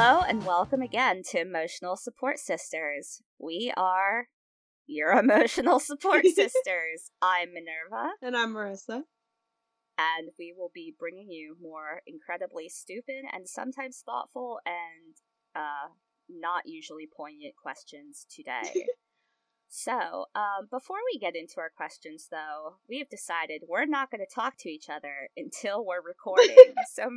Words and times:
Hello 0.00 0.22
and 0.22 0.46
welcome 0.46 0.80
again 0.80 1.22
to 1.30 1.40
Emotional 1.40 1.96
Support 1.96 2.38
Sisters. 2.38 3.20
We 3.36 3.72
are 3.76 4.28
your 4.86 5.10
emotional 5.18 5.80
support 5.80 6.24
sisters. 6.24 7.10
I'm 7.20 7.48
Minerva, 7.52 8.12
And 8.22 8.36
I'm 8.36 8.54
Marissa. 8.54 9.02
and 9.98 10.28
we 10.38 10.54
will 10.56 10.70
be 10.72 10.94
bringing 10.96 11.32
you 11.32 11.56
more 11.60 12.02
incredibly 12.06 12.68
stupid 12.68 13.24
and 13.32 13.48
sometimes 13.48 14.00
thoughtful 14.06 14.60
and 14.64 15.16
uh, 15.56 15.88
not 16.30 16.62
usually 16.66 17.08
poignant 17.16 17.54
questions 17.60 18.24
today. 18.32 18.86
so, 19.68 20.26
um, 20.34 20.66
before 20.70 20.96
we 21.12 21.18
get 21.18 21.36
into 21.36 21.60
our 21.60 21.70
questions, 21.74 22.28
though, 22.30 22.76
we 22.88 22.98
have 22.98 23.10
decided 23.10 23.64
we're 23.68 23.84
not 23.84 24.10
going 24.10 24.24
to 24.26 24.34
talk 24.34 24.56
to 24.60 24.70
each 24.70 24.88
other 24.88 25.28
until 25.36 25.84
we're 25.84 26.02
recording. 26.02 26.56
so, 26.92 27.10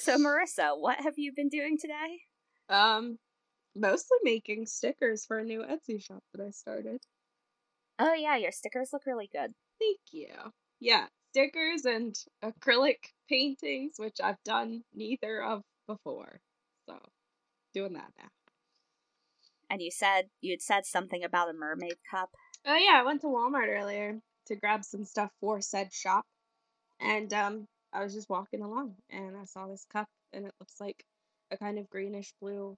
so 0.00 0.18
Marissa, 0.18 0.78
what 0.78 0.98
have 1.00 1.14
you 1.16 1.32
been 1.34 1.48
doing 1.48 1.78
today? 1.78 2.22
Um, 2.68 3.18
mostly 3.76 4.18
making 4.24 4.66
stickers 4.66 5.24
for 5.24 5.38
a 5.38 5.44
new 5.44 5.62
Etsy 5.62 6.02
shop 6.02 6.24
that 6.34 6.44
I 6.44 6.50
started. 6.50 7.00
Oh 8.00 8.14
yeah, 8.14 8.36
your 8.36 8.52
stickers 8.52 8.90
look 8.92 9.06
really 9.06 9.30
good. 9.32 9.52
Thank 9.78 10.00
you. 10.10 10.28
Yeah, 10.80 11.06
stickers 11.30 11.84
and 11.84 12.14
acrylic 12.44 12.98
paintings, 13.28 13.94
which 13.96 14.16
I've 14.22 14.42
done 14.44 14.82
neither 14.92 15.40
of 15.40 15.62
before. 15.86 16.40
So, 16.88 16.98
doing 17.74 17.92
that 17.92 18.10
now. 18.18 18.28
And 19.68 19.82
you 19.82 19.90
said 19.90 20.28
you 20.40 20.52
had 20.52 20.62
said 20.62 20.86
something 20.86 21.24
about 21.24 21.50
a 21.50 21.52
mermaid 21.52 21.96
cup. 22.10 22.30
Oh 22.64 22.76
yeah, 22.76 23.00
I 23.00 23.04
went 23.04 23.20
to 23.22 23.26
Walmart 23.26 23.68
earlier 23.68 24.18
to 24.46 24.56
grab 24.56 24.84
some 24.84 25.04
stuff 25.04 25.30
for 25.40 25.60
said 25.60 25.92
shop, 25.92 26.24
and 27.00 27.32
um, 27.32 27.66
I 27.92 28.02
was 28.02 28.14
just 28.14 28.28
walking 28.28 28.62
along 28.62 28.94
and 29.10 29.36
I 29.36 29.44
saw 29.44 29.66
this 29.66 29.84
cup, 29.92 30.08
and 30.32 30.46
it 30.46 30.54
looks 30.60 30.80
like 30.80 31.04
a 31.50 31.56
kind 31.56 31.78
of 31.78 31.88
greenish 31.90 32.32
blue, 32.40 32.76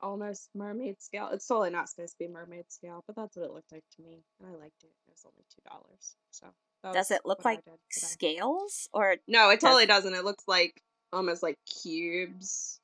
almost 0.00 0.48
mermaid 0.54 1.00
scale. 1.00 1.28
It's 1.32 1.46
totally 1.46 1.70
not 1.70 1.88
supposed 1.88 2.12
to 2.12 2.18
be 2.18 2.32
mermaid 2.32 2.70
scale, 2.70 3.02
but 3.06 3.16
that's 3.16 3.36
what 3.36 3.46
it 3.46 3.52
looked 3.52 3.72
like 3.72 3.84
to 3.96 4.02
me, 4.02 4.22
and 4.40 4.48
I 4.48 4.52
liked 4.52 4.82
it. 4.82 4.90
It 5.08 5.12
was 5.12 5.24
only 5.24 5.44
two 5.54 5.62
dollars, 5.68 6.16
so. 6.30 6.46
Does 6.92 7.10
it 7.10 7.22
look 7.24 7.44
like 7.44 7.62
scales 7.90 8.88
or 8.92 9.16
No, 9.26 9.50
it 9.50 9.54
does- 9.54 9.62
totally 9.62 9.86
doesn't. 9.86 10.14
It 10.14 10.24
looks 10.24 10.44
like 10.46 10.80
almost 11.12 11.42
like 11.42 11.58
cubes 11.82 12.80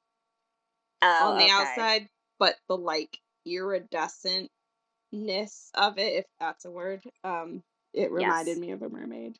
oh, 1.03 1.31
on 1.31 1.39
the 1.39 1.45
okay. 1.45 1.53
outside, 1.53 2.09
but 2.43 2.57
the 2.69 2.77
like 2.77 3.21
iridescentness 3.47 4.49
of 5.75 5.99
it, 5.99 6.13
if 6.15 6.25
that's 6.41 6.65
a 6.65 6.71
word, 6.73 7.05
um, 7.23 7.63
it 7.95 8.11
reminded 8.11 8.57
Yes. 8.57 8.59
me 8.59 8.73
of 8.73 8.83
a 8.83 8.89
mermaid. 8.89 9.39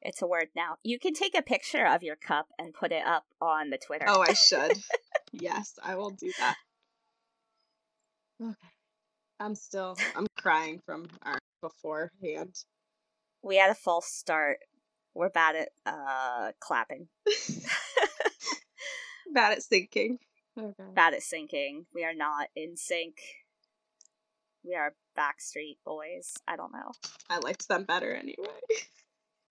It's 0.00 0.22
a 0.22 0.26
word 0.26 0.48
now. 0.56 0.74
You 0.82 0.98
can 0.98 1.14
take 1.14 1.38
a 1.38 1.42
picture 1.42 1.86
of 1.86 2.02
your 2.02 2.16
cup 2.16 2.48
and 2.58 2.74
put 2.74 2.90
it 2.90 3.06
up 3.06 3.26
on 3.40 3.70
the 3.70 3.78
Twitter. 3.78 4.06
Oh, 4.08 4.20
I 4.20 4.32
should. 4.34 4.76
yes, 5.32 5.78
I 5.84 5.94
will 5.94 6.10
do 6.10 6.32
that. 6.40 6.56
Okay. 8.42 8.54
I'm 9.38 9.54
still 9.54 9.96
I'm 10.16 10.26
crying 10.36 10.80
from 10.84 11.06
our 11.22 11.38
beforehand. 11.60 12.56
we 13.44 13.56
had 13.56 13.70
a 13.70 13.74
false 13.76 14.08
start. 14.08 14.58
We're 15.14 15.30
bad 15.30 15.54
at 15.54 15.68
uh 15.86 16.50
clapping. 16.58 17.06
Bad 19.32 19.52
at 19.52 19.60
syncing. 19.60 20.18
Okay. 20.58 20.90
Bad 20.94 21.14
at 21.14 21.20
syncing. 21.20 21.86
We 21.94 22.04
are 22.04 22.14
not 22.14 22.48
in 22.54 22.76
sync. 22.76 23.16
We 24.64 24.74
are 24.74 24.94
Backstreet 25.18 25.78
Boys. 25.84 26.34
I 26.46 26.56
don't 26.56 26.72
know. 26.72 26.92
I 27.28 27.38
liked 27.38 27.68
them 27.68 27.84
better 27.84 28.14
anyway. 28.14 28.46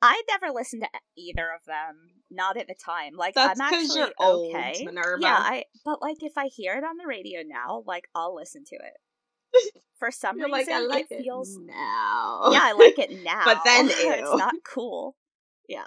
I 0.01 0.21
never 0.29 0.51
listened 0.53 0.83
to 0.83 0.99
either 1.17 1.49
of 1.51 1.63
them. 1.65 2.23
Not 2.29 2.57
at 2.57 2.67
the 2.67 2.75
time. 2.75 3.15
Like 3.15 3.35
That's 3.35 3.59
I'm 3.59 3.67
'cause 3.69 3.83
actually 3.83 3.99
you're 3.99 4.11
old, 4.19 4.55
okay. 4.55 4.85
Minerva. 4.85 5.21
Yeah, 5.21 5.37
I. 5.37 5.65
But 5.83 6.01
like, 6.01 6.17
if 6.21 6.37
I 6.37 6.47
hear 6.47 6.77
it 6.77 6.83
on 6.83 6.97
the 6.97 7.07
radio 7.07 7.41
now, 7.45 7.83
like 7.85 8.07
I'll 8.15 8.35
listen 8.35 8.63
to 8.65 8.75
it. 8.75 9.73
For 9.99 10.09
some 10.11 10.37
You're 10.37 10.47
reason, 10.47 10.73
like, 10.73 10.83
I 10.83 10.87
like 10.87 11.05
it 11.11 11.15
it 11.19 11.23
feels. 11.23 11.59
now. 11.67 12.49
Yeah, 12.51 12.61
I 12.63 12.71
like 12.71 12.97
it 12.97 13.11
now. 13.23 13.45
But 13.45 13.61
then, 13.63 13.89
it's 13.99 14.35
not 14.35 14.55
cool. 14.63 15.15
Yeah. 15.67 15.85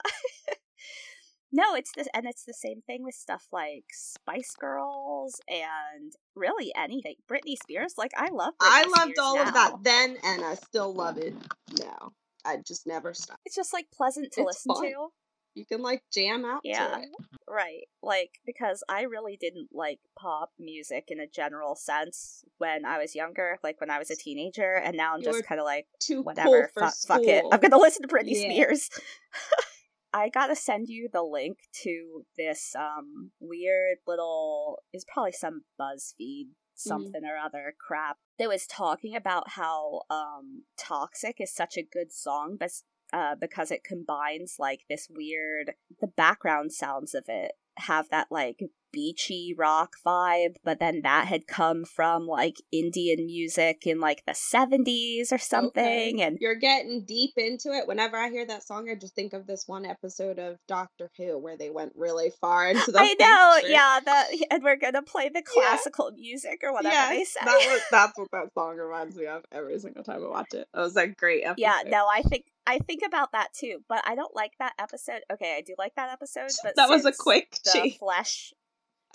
No, 1.56 1.75
it's 1.76 1.92
this, 1.97 2.09
and 2.12 2.26
it's 2.26 2.44
the 2.44 2.53
same 2.53 2.82
thing 2.82 3.04
with 3.04 3.15
stuff 3.15 3.47
like 3.53 3.84
Spice 3.92 4.54
Girls 4.59 5.41
and 5.48 6.12
really 6.34 6.72
anything. 6.76 7.15
Britney 7.31 7.54
Spears, 7.62 7.94
like 7.97 8.10
I 8.16 8.28
love. 8.32 8.54
Britney 8.60 8.69
I 8.69 8.84
loved 8.98 9.19
all 9.20 9.37
now. 9.37 9.42
of 9.47 9.54
that 9.54 9.72
then, 9.82 10.16
and 10.25 10.44
I 10.44 10.54
still 10.56 10.93
love 10.93 11.16
it 11.19 11.34
now. 11.78 12.10
I 12.44 12.56
just 12.66 12.87
never 12.88 13.14
stop. 13.14 13.38
It's 13.44 13.54
just 13.54 13.72
like 13.72 13.87
pleasant 13.94 14.32
to 14.32 14.41
It's 14.43 14.47
listen 14.66 14.75
fun. 14.75 14.82
to. 14.84 15.06
You 15.54 15.64
can 15.64 15.82
like 15.82 16.03
jam 16.12 16.44
out 16.44 16.62
Yeah. 16.64 16.88
to 16.88 17.03
it. 17.03 17.09
Right. 17.48 17.84
Like, 18.03 18.31
because 18.44 18.82
I 18.88 19.03
really 19.03 19.37
didn't 19.41 19.69
like 19.72 20.00
pop 20.19 20.50
music 20.59 21.04
in 21.09 21.20
a 21.20 21.28
general 21.28 21.76
sense 21.76 22.43
when 22.59 22.84
I 22.84 22.98
was 22.98 23.14
younger, 23.14 23.59
like 23.62 23.81
when 23.81 23.88
I 23.88 24.00
was 24.00 24.10
a 24.10 24.16
teenager, 24.16 24.75
and 24.75 24.97
now 24.97 25.14
I'm 25.14 25.20
You 25.20 25.26
just 25.26 25.44
kind 25.47 25.60
of 25.60 25.64
like, 25.64 25.87
Too 26.00 26.22
whatever, 26.22 26.69
cool 26.75 26.82
for 26.88 26.91
fu- 26.91 27.06
fuck 27.06 27.22
it. 27.22 27.44
I'm 27.53 27.60
gonna 27.60 27.78
listen 27.78 28.03
to 28.03 28.09
Britney 28.12 28.32
Yeah. 28.32 28.50
Spears. 28.50 28.91
I 30.14 30.28
gotta 30.28 30.54
send 30.54 30.88
you 30.88 31.08
the 31.12 31.25
link 31.25 31.58
to 31.82 32.25
this 32.38 32.75
um 32.78 33.32
weird 33.41 33.98
little 34.06 34.78
is 34.92 35.04
probably 35.12 35.32
some 35.32 35.62
BuzzFeed 35.78 36.50
something 36.76 37.22
or 37.25 37.36
other 37.36 37.75
crap 37.84 38.16
that 38.38 38.48
was 38.48 38.66
talking 38.66 39.16
about 39.16 39.50
how 39.50 40.02
um 40.10 40.62
Toxic 40.78 41.41
is 41.41 41.52
such 41.52 41.76
a 41.76 41.82
good 41.82 42.12
song 42.12 42.56
but 42.58 42.70
uh 43.12 43.34
because 43.41 43.72
it 43.72 43.82
combines 43.84 44.56
like 44.58 44.80
this 44.88 45.08
weird 45.10 45.72
the 46.00 46.06
background 46.06 46.72
sounds 46.72 47.14
of 47.14 47.25
it 47.26 47.52
have 47.76 48.08
that 48.10 48.28
like 48.31 48.60
beachy 48.94 49.55
rock 49.59 49.97
vibe 50.06 50.55
but 50.65 50.78
then 50.81 51.00
that 51.03 51.27
had 51.27 51.47
come 51.47 51.84
from 51.84 52.27
like 52.27 52.56
Indian 52.72 53.27
music 53.27 53.87
in 53.87 54.00
like 54.00 54.25
the 54.27 54.32
70s 54.32 55.32
or 55.32 55.38
something 55.38 55.84
Okay. 55.84 56.22
and 56.22 56.38
You're 56.41 56.55
getting 56.55 57.05
deep 57.05 57.32
into 57.37 57.72
it. 57.72 57.87
Whenever 57.88 58.16
I 58.16 58.31
hear 58.31 58.47
that 58.47 58.62
song, 58.66 58.88
I 58.88 58.94
just 58.94 59.15
think 59.15 59.32
of 59.32 59.47
this 59.47 59.65
one 59.66 59.84
episode 59.84 60.38
of 60.38 60.59
Doctor 60.69 61.10
Who 61.19 61.38
where 61.38 61.56
they 61.56 61.71
went 61.71 61.93
really 61.97 62.31
far 62.41 62.69
into 62.69 62.93
the. 62.93 63.00
I 63.00 63.15
know, 63.19 63.53
future. 63.60 63.72
yeah, 63.72 64.00
that 64.05 64.28
and 64.50 64.62
we're 64.62 64.77
gonna 64.77 65.03
play 65.03 65.28
the 65.28 65.43
classical 65.43 66.11
music 66.12 66.61
or 66.62 66.72
whatever 66.72 66.94
Yes, 66.94 67.09
they 67.11 67.25
say. 67.25 67.41
That 67.44 67.69
was, 67.72 67.81
that's 67.91 68.19
what 68.19 68.28
that 68.32 68.53
song 68.55 68.76
reminds 68.76 69.16
me 69.16 69.26
of 69.26 69.43
every 69.53 69.78
single 69.78 70.05
time 70.05 70.22
I 70.25 70.28
watch 70.28 70.55
it. 70.55 70.69
That 70.72 70.81
was 70.81 70.97
a 70.97 71.09
great 71.09 71.43
episode. 71.44 71.61
yeah, 71.62 71.81
no, 71.87 72.06
I 72.06 72.22
think 72.22 72.44
I 72.66 72.78
think 72.78 73.03
about 73.06 73.32
that 73.32 73.49
too, 73.53 73.78
but 73.88 74.03
I 74.06 74.15
don't 74.15 74.34
like 74.34 74.53
that 74.59 74.72
episode. 74.78 75.21
Okay, 75.32 75.55
I 75.56 75.61
do 75.61 75.75
like 75.78 75.94
that 75.97 76.11
episode, 76.12 76.50
but 76.65 76.76
that 76.76 76.88
was 76.88 77.05
a 77.05 77.12
quick 77.12 77.59
the 77.65 77.71
cheat. 77.72 77.99
flesh. 77.99 78.53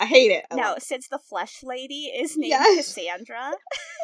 I 0.00 0.06
hate 0.06 0.30
it. 0.32 0.46
I 0.50 0.54
no, 0.56 0.74
it. 0.74 0.82
since 0.82 1.08
the 1.08 1.18
flesh 1.18 1.60
lady 1.62 2.04
is 2.06 2.36
named 2.36 2.50
Yes. 2.50 2.94
Cassandra, 2.94 3.52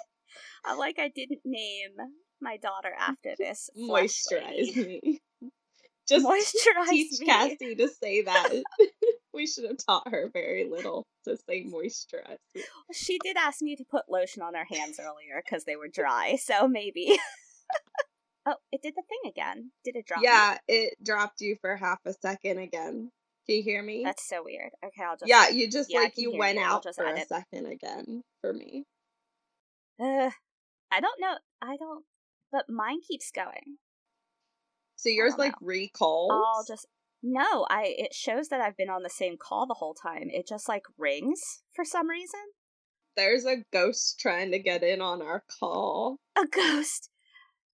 I'm 0.66 0.78
like 0.78 0.98
I 0.98 1.08
didn't 1.08 1.40
name 1.44 1.92
my 2.40 2.58
daughter 2.58 2.92
after 2.98 3.34
this. 3.38 3.70
moisturize 3.78 4.76
me. 4.76 5.20
Just 6.08 6.24
Moisturize 6.24 6.88
teach 6.90 7.18
me. 7.20 7.26
Cassie 7.26 7.74
to 7.74 7.88
say 7.88 8.22
that. 8.22 8.62
we 9.34 9.44
should 9.46 9.64
have 9.64 9.78
taught 9.84 10.06
her 10.08 10.30
very 10.32 10.68
little 10.70 11.04
to 11.24 11.36
say 11.48 11.64
moisturize. 11.64 12.36
She 12.92 13.18
did 13.24 13.36
ask 13.36 13.60
me 13.60 13.74
to 13.74 13.84
put 13.90 14.04
lotion 14.08 14.42
on 14.42 14.54
her 14.54 14.66
hands 14.70 15.00
earlier 15.00 15.42
because 15.44 15.64
they 15.64 15.74
were 15.74 15.88
dry, 15.88 16.36
so 16.40 16.68
maybe. 16.68 17.18
oh, 18.46 18.54
it 18.70 18.82
did 18.82 18.94
the 18.94 19.02
thing 19.08 19.32
again. 19.32 19.72
Did 19.82 19.96
it 19.96 20.06
drop? 20.06 20.20
me? 20.20 20.26
Yeah, 20.26 20.58
it 20.68 20.94
dropped 21.02 21.40
you 21.40 21.56
for 21.60 21.74
half 21.74 21.98
a 22.04 22.12
second 22.12 22.58
again. 22.58 23.10
Can 23.46 23.56
you 23.56 23.62
hear 23.62 23.82
me? 23.82 24.02
That's 24.04 24.28
so 24.28 24.42
weird. 24.44 24.70
Okay, 24.84 25.02
I'll 25.04 25.16
just. 25.16 25.28
yeah, 25.28 25.48
you 25.48 25.70
just 25.70 25.92
yeah, 25.92 26.00
like 26.00 26.14
you 26.16 26.36
went 26.36 26.58
you. 26.58 26.64
Out 26.64 26.82
just 26.82 26.98
for 26.98 27.04
a 27.04 27.12
edit. 27.12 27.28
second 27.28 27.66
again 27.66 28.22
for 28.40 28.52
me. 28.52 28.84
Ugh. 30.00 30.32
I 30.90 31.00
don't 31.00 31.20
know. 31.20 31.36
I 31.62 31.76
don't. 31.76 32.04
But 32.50 32.64
mine 32.68 33.00
keeps 33.06 33.30
going. 33.30 33.78
So 34.96 35.08
yours 35.10 35.34
like 35.38 35.54
recalls. 35.60 36.32
I'll 36.32 36.64
just. 36.66 36.86
No, 37.22 37.66
I. 37.70 37.94
It 37.96 38.14
shows 38.14 38.48
that 38.48 38.60
I've 38.60 38.76
been 38.76 38.90
on 38.90 39.02
the 39.02 39.10
same 39.10 39.36
call 39.36 39.66
the 39.66 39.74
whole 39.74 39.94
time. 39.94 40.28
It 40.30 40.48
just 40.48 40.68
like 40.68 40.84
rings 40.98 41.62
for 41.72 41.84
some 41.84 42.08
reason. 42.08 42.40
There's 43.16 43.46
a 43.46 43.64
ghost 43.72 44.18
trying 44.20 44.50
to 44.52 44.58
get 44.58 44.82
in 44.82 45.00
on 45.00 45.22
our 45.22 45.44
call. 45.60 46.18
A 46.36 46.46
ghost. 46.46 47.10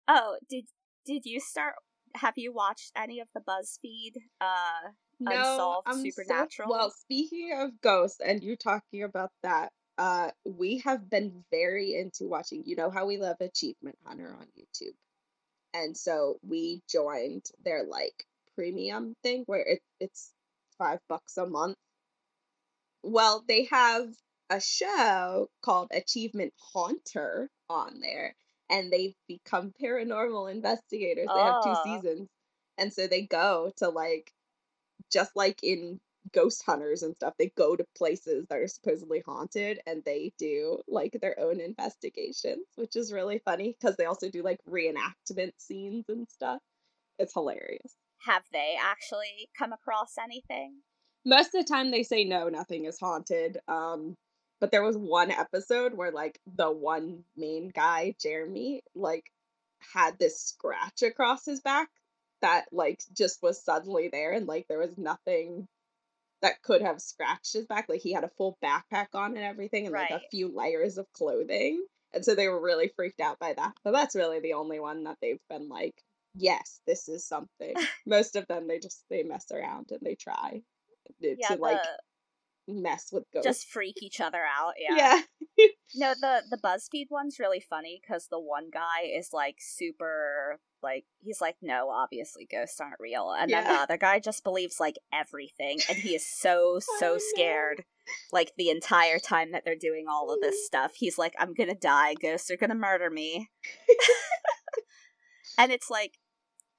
Oh, 0.06 0.38
did 0.48 0.64
did 1.04 1.22
you 1.24 1.40
start? 1.40 1.74
Have 2.16 2.34
you 2.36 2.52
watched 2.52 2.92
any 2.96 3.20
of 3.20 3.28
the 3.34 3.40
BuzzFeed? 3.40 4.12
Uh, 4.40 4.92
Unsolved 5.20 5.88
I'm 5.88 6.04
so- 6.04 6.10
Supernatural? 6.10 6.70
well, 6.70 6.90
speaking 6.90 7.52
of 7.58 7.80
ghosts 7.80 8.20
and 8.20 8.42
you 8.42 8.56
talking 8.56 9.02
about 9.02 9.30
that, 9.42 9.72
uh, 9.98 10.30
we 10.44 10.78
have 10.78 11.10
been 11.10 11.44
very 11.50 11.94
into 11.94 12.28
watching. 12.28 12.62
You 12.64 12.76
know 12.76 12.90
how 12.90 13.06
we 13.06 13.18
love 13.18 13.36
Achievement 13.40 13.98
Hunter 14.04 14.32
on 14.38 14.46
YouTube, 14.56 14.94
and 15.74 15.96
so 15.96 16.38
we 16.42 16.82
joined 16.88 17.46
their 17.64 17.84
like 17.84 18.24
premium 18.54 19.14
thing 19.22 19.42
where 19.46 19.62
it, 19.62 19.82
it's 19.98 20.32
five 20.78 21.00
bucks 21.08 21.36
a 21.36 21.46
month. 21.46 21.76
Well, 23.02 23.44
they 23.46 23.64
have 23.64 24.08
a 24.50 24.60
show 24.60 25.48
called 25.62 25.88
Achievement 25.92 26.52
Haunter 26.72 27.50
on 27.68 28.00
there, 28.00 28.34
and 28.70 28.92
they've 28.92 29.16
become 29.26 29.72
paranormal 29.82 30.50
investigators. 30.50 31.28
They 31.34 31.40
have 31.40 31.64
two 31.64 31.74
seasons, 31.84 32.28
and 32.76 32.92
so 32.92 33.06
they 33.08 33.22
go 33.22 33.72
to 33.78 33.88
like, 33.88 34.32
just 35.10 35.34
like 35.34 35.60
in 35.62 36.00
ghost 36.32 36.62
hunters 36.66 37.02
and 37.02 37.14
stuff. 37.14 37.34
They 37.38 37.52
go 37.56 37.76
to 37.76 37.84
places 37.96 38.46
that 38.48 38.58
are 38.58 38.68
supposedly 38.68 39.22
haunted 39.24 39.80
and 39.86 40.02
they 40.04 40.32
do 40.38 40.80
like 40.88 41.18
their 41.20 41.38
own 41.40 41.60
investigations, 41.60 42.66
which 42.76 42.96
is 42.96 43.12
really 43.12 43.40
funny 43.44 43.76
because 43.78 43.96
they 43.96 44.04
also 44.04 44.30
do 44.30 44.42
like 44.42 44.60
reenactment 44.68 45.52
scenes 45.58 46.04
and 46.08 46.28
stuff. 46.28 46.60
It's 47.18 47.34
hilarious. 47.34 47.94
Have 48.26 48.44
they 48.52 48.76
actually 48.80 49.48
come 49.56 49.72
across 49.72 50.18
anything? 50.22 50.76
Most 51.24 51.54
of 51.54 51.64
the 51.64 51.72
time 51.72 51.90
they 51.90 52.02
say 52.02 52.24
no, 52.24 52.48
nothing 52.48 52.84
is 52.84 52.98
haunted. 52.98 53.58
Um 53.68 54.16
but 54.60 54.72
there 54.72 54.82
was 54.82 54.96
one 54.96 55.30
episode 55.30 55.94
where 55.94 56.10
like 56.10 56.40
the 56.56 56.70
one 56.70 57.24
main 57.36 57.70
guy, 57.74 58.14
Jeremy, 58.20 58.82
like 58.94 59.30
had 59.94 60.18
this 60.18 60.40
scratch 60.40 61.02
across 61.02 61.46
his 61.46 61.60
back 61.60 61.88
that 62.42 62.66
like 62.72 63.00
just 63.12 63.42
was 63.42 63.62
suddenly 63.62 64.08
there 64.08 64.32
and 64.32 64.46
like 64.46 64.66
there 64.68 64.78
was 64.78 64.96
nothing 64.96 65.68
that 66.42 66.62
could 66.62 66.82
have 66.82 67.00
scratched 67.00 67.52
his 67.52 67.66
back. 67.66 67.88
Like 67.88 68.00
he 68.00 68.12
had 68.12 68.24
a 68.24 68.30
full 68.36 68.58
backpack 68.62 69.08
on 69.14 69.36
and 69.36 69.44
everything 69.44 69.86
and 69.86 69.94
right. 69.94 70.10
like 70.10 70.22
a 70.22 70.28
few 70.30 70.54
layers 70.54 70.98
of 70.98 71.12
clothing. 71.12 71.84
And 72.14 72.24
so 72.24 72.34
they 72.34 72.48
were 72.48 72.60
really 72.60 72.90
freaked 72.94 73.20
out 73.20 73.38
by 73.38 73.54
that. 73.54 73.74
But 73.84 73.92
that's 73.92 74.14
really 74.14 74.40
the 74.40 74.54
only 74.54 74.80
one 74.80 75.04
that 75.04 75.18
they've 75.20 75.40
been 75.50 75.68
like, 75.68 75.94
yes, 76.34 76.80
this 76.86 77.08
is 77.08 77.26
something. 77.26 77.74
Most 78.06 78.36
of 78.36 78.46
them 78.46 78.68
they 78.68 78.78
just 78.78 79.04
they 79.10 79.22
mess 79.22 79.50
around 79.52 79.90
and 79.90 80.00
they 80.02 80.14
try 80.14 80.62
eh, 81.24 81.34
to 81.34 81.36
yeah, 81.38 81.56
like 81.58 81.80
mess 82.68 83.08
with 83.12 83.24
ghosts. 83.32 83.46
Just 83.46 83.68
freak 83.68 84.02
each 84.02 84.20
other 84.20 84.42
out. 84.42 84.74
Yeah. 84.78 85.22
Yeah. 85.56 85.66
no, 85.94 86.14
the 86.20 86.42
the 86.50 86.58
BuzzFeed 86.58 87.06
one's 87.10 87.38
really 87.38 87.60
funny 87.60 88.00
because 88.00 88.28
the 88.30 88.40
one 88.40 88.70
guy 88.72 89.06
is 89.06 89.30
like 89.32 89.56
super 89.58 90.60
like 90.82 91.04
he's 91.20 91.40
like 91.40 91.56
no 91.60 91.90
obviously 91.90 92.46
ghosts 92.50 92.80
aren't 92.80 93.00
real 93.00 93.32
and 93.32 93.50
yeah. 93.50 93.62
then 93.62 93.72
the 93.72 93.80
other 93.80 93.96
guy 93.96 94.18
just 94.18 94.44
believes 94.44 94.78
like 94.78 94.96
everything 95.12 95.78
and 95.88 95.98
he 95.98 96.14
is 96.14 96.24
so 96.24 96.78
so 96.98 97.18
scared 97.18 97.84
like 98.32 98.52
the 98.56 98.70
entire 98.70 99.18
time 99.18 99.52
that 99.52 99.64
they're 99.64 99.74
doing 99.74 100.06
all 100.08 100.32
of 100.32 100.40
this 100.40 100.64
stuff 100.66 100.92
he's 100.94 101.18
like 101.18 101.34
i'm 101.38 101.54
gonna 101.54 101.74
die 101.74 102.14
ghosts 102.20 102.50
are 102.50 102.56
gonna 102.56 102.74
murder 102.74 103.10
me 103.10 103.50
and 105.58 105.72
it's 105.72 105.90
like 105.90 106.18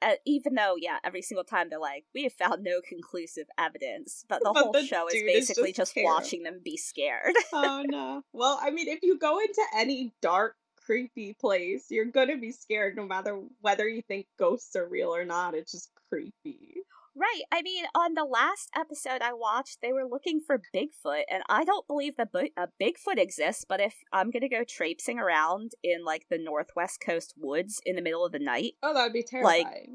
uh, 0.02 0.14
even 0.26 0.56
though 0.56 0.76
yeah 0.78 0.98
every 1.04 1.22
single 1.22 1.44
time 1.44 1.70
they're 1.70 1.80
like 1.80 2.06
we 2.14 2.24
have 2.24 2.34
found 2.34 2.64
no 2.64 2.82
conclusive 2.88 3.48
evidence 3.58 4.26
but 4.28 4.40
the 4.44 4.52
but 4.54 4.64
whole 4.64 4.72
the 4.72 4.86
show 4.86 5.08
is 5.08 5.22
basically 5.24 5.72
is 5.72 5.78
just, 5.78 5.96
just 5.96 6.06
watching 6.06 6.44
them 6.44 6.60
be 6.64 6.78
scared. 6.78 7.34
Oh 7.54 7.84
no. 7.86 8.22
Well 8.34 8.60
i 8.62 8.70
mean 8.70 8.88
if 8.88 9.00
you 9.04 9.18
go 9.18 9.40
into 9.40 9.62
any 9.76 10.14
dark 10.22 10.56
creepy 10.86 11.34
place 11.34 11.86
you're 11.90 12.06
gonna 12.06 12.38
be 12.38 12.52
scared 12.52 12.96
no 12.96 13.06
matter 13.06 13.40
whether 13.62 13.88
you 13.88 14.02
think 14.02 14.28
ghosts 14.38 14.76
are 14.76 14.88
real 14.88 15.14
or 15.14 15.26
not. 15.26 15.56
It's 15.56 15.72
just 15.72 15.92
creepy 16.10 16.76
Right. 17.20 17.42
I 17.52 17.62
mean, 17.62 17.84
on 17.94 18.14
the 18.14 18.24
last 18.24 18.70
episode 18.74 19.22
I 19.22 19.34
watched, 19.34 19.80
they 19.82 19.92
were 19.92 20.08
looking 20.10 20.40
for 20.40 20.62
Bigfoot, 20.74 21.24
and 21.30 21.44
I 21.50 21.66
don't 21.66 21.86
believe 21.86 22.16
that 22.16 22.30
a 22.34 22.68
Bigfoot 22.82 23.18
exists. 23.18 23.66
But 23.68 23.82
if 23.82 23.94
I'm 24.14 24.32
gonna 24.32 24.48
go 24.48 24.64
traipsing 24.64 25.20
around 25.20 25.72
in 25.84 26.06
like 26.06 26.28
the 26.30 26.38
northwest 26.38 27.02
coast 27.06 27.34
woods 27.36 27.82
in 27.86 27.98
the 27.98 28.02
middle 28.02 28.26
of 28.26 28.32
the 28.32 28.40
night, 28.40 28.74
oh, 28.82 28.94
that'd 28.94 29.12
be 29.12 29.24
terrifying. 29.24 29.66
Like, 29.66 29.90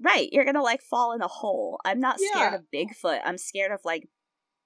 right, 0.00 0.28
you're 0.30 0.44
gonna 0.44 0.62
like 0.62 0.82
fall 0.82 1.12
in 1.14 1.20
a 1.20 1.26
hole. 1.26 1.80
I'm 1.84 1.98
not 1.98 2.18
yeah. 2.20 2.30
scared 2.30 2.54
of 2.54 2.66
Bigfoot. 2.72 3.20
I'm 3.24 3.38
scared 3.38 3.72
of 3.72 3.80
like 3.84 4.08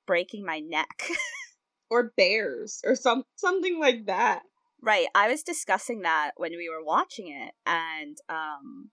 breaking 0.06 0.44
my 0.44 0.60
neck. 0.60 1.08
or 1.90 2.12
bears, 2.14 2.82
or 2.84 2.94
some 2.94 3.22
something 3.36 3.80
like 3.80 4.04
that. 4.04 4.42
Right. 4.82 5.06
I 5.14 5.28
was 5.28 5.42
discussing 5.42 6.02
that 6.02 6.32
when 6.36 6.52
we 6.52 6.68
were 6.68 6.84
watching 6.84 7.28
it, 7.28 7.54
and 7.64 8.18
um, 8.28 8.90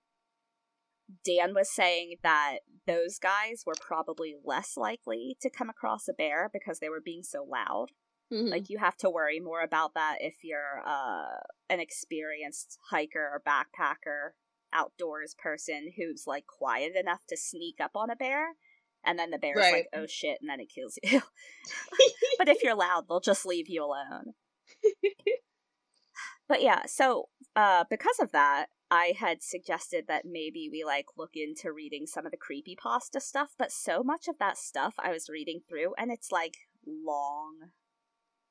Dan 1.25 1.53
was 1.53 1.69
saying 1.69 2.15
that 2.23 2.59
those 2.85 3.19
guys 3.19 3.63
were 3.65 3.75
probably 3.79 4.35
less 4.43 4.77
likely 4.77 5.37
to 5.41 5.49
come 5.49 5.69
across 5.69 6.07
a 6.07 6.13
bear 6.13 6.49
because 6.51 6.79
they 6.79 6.89
were 6.89 7.01
being 7.01 7.23
so 7.23 7.45
loud. 7.49 7.87
Mm-hmm. 8.31 8.49
Like 8.49 8.69
you 8.69 8.79
have 8.79 8.97
to 8.97 9.09
worry 9.09 9.39
more 9.39 9.61
about 9.61 9.93
that 9.93 10.17
if 10.19 10.37
you're 10.43 10.81
uh, 10.85 11.39
an 11.69 11.79
experienced 11.79 12.77
hiker 12.89 13.19
or 13.19 13.41
backpacker, 13.45 14.31
outdoors 14.73 15.35
person 15.37 15.91
who's 15.97 16.23
like 16.25 16.47
quiet 16.47 16.93
enough 16.95 17.21
to 17.29 17.37
sneak 17.37 17.75
up 17.79 17.91
on 17.95 18.09
a 18.09 18.15
bear, 18.15 18.53
and 19.05 19.19
then 19.19 19.29
the 19.29 19.37
bear's 19.37 19.57
right. 19.57 19.73
like, 19.73 19.87
"Oh 19.93 20.07
shit," 20.07 20.39
and 20.41 20.49
then 20.49 20.59
it 20.59 20.71
kills 20.73 20.97
you. 21.03 21.21
but 22.37 22.49
if 22.49 22.63
you're 22.63 22.75
loud, 22.75 23.05
they'll 23.07 23.19
just 23.19 23.45
leave 23.45 23.69
you 23.69 23.83
alone. 23.83 24.33
but 26.47 26.61
yeah, 26.61 26.83
so 26.87 27.29
uh, 27.55 27.83
because 27.89 28.17
of 28.19 28.31
that, 28.31 28.67
I 28.93 29.15
had 29.17 29.41
suggested 29.41 30.05
that 30.07 30.23
maybe 30.23 30.69
we 30.71 30.83
like 30.83 31.07
look 31.17 31.31
into 31.33 31.71
reading 31.71 32.05
some 32.05 32.27
of 32.27 32.31
the 32.31 32.37
creepy 32.37 32.75
pasta 32.75 33.19
stuff, 33.19 33.55
but 33.57 33.71
so 33.71 34.03
much 34.03 34.27
of 34.27 34.37
that 34.37 34.55
stuff 34.55 34.93
I 34.99 35.11
was 35.11 35.29
reading 35.29 35.61
through 35.67 35.95
and 35.97 36.11
it's 36.11 36.31
like 36.31 36.57
long. 36.85 37.71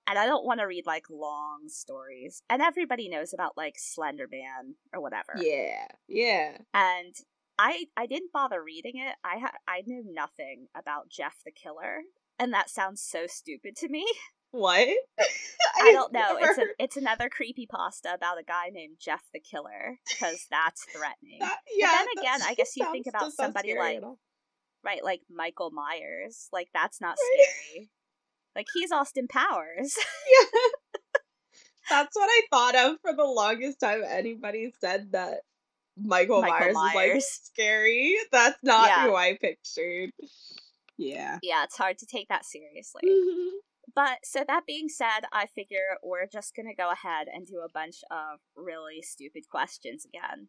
And 0.08 0.18
I 0.18 0.26
don't 0.26 0.44
want 0.44 0.58
to 0.58 0.66
read 0.66 0.84
like 0.84 1.04
long 1.08 1.68
stories. 1.68 2.42
And 2.50 2.60
everybody 2.60 3.08
knows 3.08 3.32
about 3.32 3.56
like 3.56 3.76
Slenderman 3.76 4.74
or 4.92 5.00
whatever. 5.00 5.34
Yeah. 5.36 5.86
Yeah. 6.08 6.56
And 6.74 7.14
I 7.56 7.84
I 7.96 8.06
didn't 8.06 8.32
bother 8.32 8.64
reading 8.64 8.94
it. 8.96 9.14
I 9.22 9.38
ha- 9.38 9.58
I 9.68 9.82
knew 9.86 10.02
nothing 10.04 10.66
about 10.74 11.08
Jeff 11.08 11.36
the 11.44 11.52
Killer, 11.52 12.00
and 12.36 12.52
that 12.52 12.68
sounds 12.68 13.00
so 13.00 13.26
stupid 13.28 13.76
to 13.76 13.88
me. 13.88 14.06
What? 14.52 14.88
I 15.76 15.92
don't 15.92 16.12
know. 16.12 16.38
It's 16.40 16.58
a, 16.58 16.64
it's 16.78 16.96
another 16.96 17.28
creepy 17.28 17.66
pasta 17.66 18.12
about 18.14 18.38
a 18.38 18.42
guy 18.42 18.70
named 18.72 18.96
Jeff 19.00 19.22
the 19.32 19.40
Killer 19.40 19.98
because 20.08 20.46
that's 20.50 20.84
threatening. 20.84 21.38
That, 21.40 21.58
yeah. 21.74 21.90
But 21.90 21.98
then 21.98 22.22
again, 22.22 22.48
I 22.48 22.54
guess 22.56 22.76
you 22.76 22.90
think 22.92 23.06
about 23.06 23.32
somebody 23.32 23.76
like 23.76 24.00
right, 24.84 25.02
like 25.02 25.22
Michael 25.30 25.70
Myers. 25.70 26.48
Like 26.52 26.68
that's 26.72 27.00
not 27.00 27.16
right. 27.18 27.46
scary. 27.72 27.90
Like 28.54 28.66
he's 28.74 28.92
Austin 28.92 29.26
Powers. 29.26 29.96
yeah. 29.96 30.58
That's 31.90 32.14
what 32.14 32.28
I 32.30 32.42
thought 32.50 32.74
of 32.76 32.96
for 33.02 33.14
the 33.16 33.24
longest 33.24 33.80
time. 33.80 34.02
Anybody 34.06 34.72
said 34.80 35.12
that 35.12 35.40
Michael, 35.96 36.42
Michael 36.42 36.58
Myers, 36.58 36.74
Myers, 36.74 36.92
is 36.94 37.14
like 37.14 37.22
scary. 37.22 38.14
That's 38.30 38.58
not 38.62 38.88
yeah. 38.88 39.06
who 39.06 39.16
I 39.16 39.36
pictured. 39.40 40.10
Yeah. 40.96 41.38
Yeah, 41.42 41.64
it's 41.64 41.76
hard 41.76 41.98
to 41.98 42.06
take 42.06 42.28
that 42.28 42.44
seriously. 42.44 43.02
Mm-hmm. 43.04 43.56
But 43.94 44.20
so 44.24 44.44
that 44.46 44.66
being 44.66 44.88
said, 44.88 45.28
I 45.32 45.46
figure 45.46 45.98
we're 46.02 46.26
just 46.26 46.56
going 46.56 46.66
to 46.66 46.74
go 46.74 46.90
ahead 46.90 47.26
and 47.32 47.46
do 47.46 47.60
a 47.64 47.70
bunch 47.72 47.96
of 48.10 48.40
really 48.56 49.02
stupid 49.02 49.44
questions 49.50 50.06
again. 50.06 50.48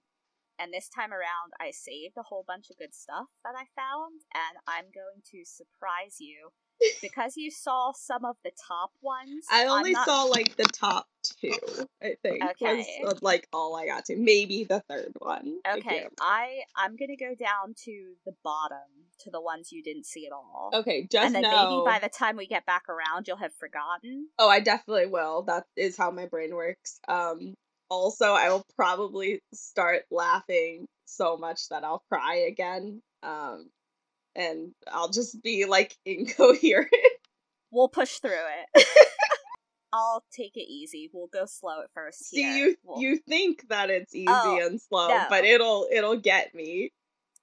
And 0.60 0.72
this 0.72 0.88
time 0.88 1.12
around, 1.12 1.52
I 1.60 1.72
saved 1.72 2.16
a 2.18 2.24
whole 2.24 2.46
bunch 2.48 2.70
of 2.70 2.78
good 2.78 2.94
stuff 2.94 3.26
that 3.44 3.56
I 3.58 3.66
found, 3.76 4.22
and 4.34 4.58
I'm 4.68 4.86
going 4.94 5.22
to 5.32 5.44
surprise 5.44 6.18
you 6.20 6.52
because 7.02 7.36
you 7.36 7.50
saw 7.50 7.92
some 7.94 8.24
of 8.24 8.38
the 8.44 8.52
top 8.68 8.92
ones. 9.02 9.46
I 9.52 9.66
only 9.66 9.92
not... 9.92 10.06
saw 10.06 10.24
like 10.24 10.56
the 10.56 10.66
top 10.66 11.08
two. 11.24 11.54
I 12.02 12.16
think 12.22 12.44
okay. 12.52 12.86
was 13.04 13.22
like 13.22 13.48
all 13.52 13.76
I 13.76 13.88
got 13.88 14.06
to. 14.06 14.16
Maybe 14.16 14.64
the 14.64 14.84
third 14.88 15.14
one. 15.20 15.58
Okay, 15.68 16.08
I 16.20 16.62
I'm 16.76 16.96
gonna 16.96 17.18
go 17.18 17.36
down 17.36 17.74
to 17.86 18.14
the 18.26 18.34
bottom 18.44 19.03
to 19.24 19.32
the 19.32 19.42
ones 19.42 19.72
you 19.72 19.84
didn't 19.84 20.06
see 20.06 20.26
at 20.26 20.32
all. 20.32 20.72
Okay, 20.74 21.08
just 21.10 21.26
and 21.26 21.36
then 21.36 21.44
know... 21.44 21.84
maybe 21.86 21.86
by 21.86 22.00
the 22.00 22.10
time 22.10 22.38
we 22.38 22.48
get 22.48 22.66
back 22.66 22.84
around, 22.90 23.28
you'll 23.28 23.38
have 23.38 23.54
forgotten. 23.56 24.28
Oh, 24.40 24.50
I 24.50 24.60
definitely 24.60 25.08
will. 25.08 25.44
That 25.44 25.66
is 25.76 25.98
how 25.98 26.12
my 26.12 26.26
brain 26.28 26.56
works. 26.56 27.00
Um. 27.08 27.56
Also, 27.90 28.34
I 28.34 28.50
will 28.50 28.66
probably 28.76 29.42
start 29.54 30.04
laughing 30.10 30.88
so 31.06 31.38
much 31.38 31.70
that 31.70 31.84
I'll 31.84 32.04
cry 32.10 32.46
again. 32.48 33.02
Um 33.22 33.70
and 34.36 34.72
I'll 34.92 35.10
just 35.10 35.42
be 35.42 35.66
like 35.66 35.96
incoherent. 36.06 36.90
We'll 37.72 37.90
push 37.90 38.20
through 38.20 38.32
it. 38.76 38.86
I'll 39.94 40.24
take 40.36 40.58
it 40.58 40.68
easy. 40.68 41.10
We'll 41.14 41.28
go 41.28 41.46
slow 41.46 41.82
at 41.82 41.92
first. 41.94 42.30
See, 42.30 42.58
you 42.58 42.76
we'll... 42.84 43.00
you 43.00 43.20
think 43.30 43.68
that 43.70 43.92
it's 43.92 44.16
easy 44.16 44.26
oh, 44.28 44.60
and 44.66 44.82
slow, 44.82 45.08
no. 45.08 45.26
but 45.30 45.44
it'll 45.44 45.88
it'll 45.92 46.18
get 46.18 46.56
me. 46.56 46.92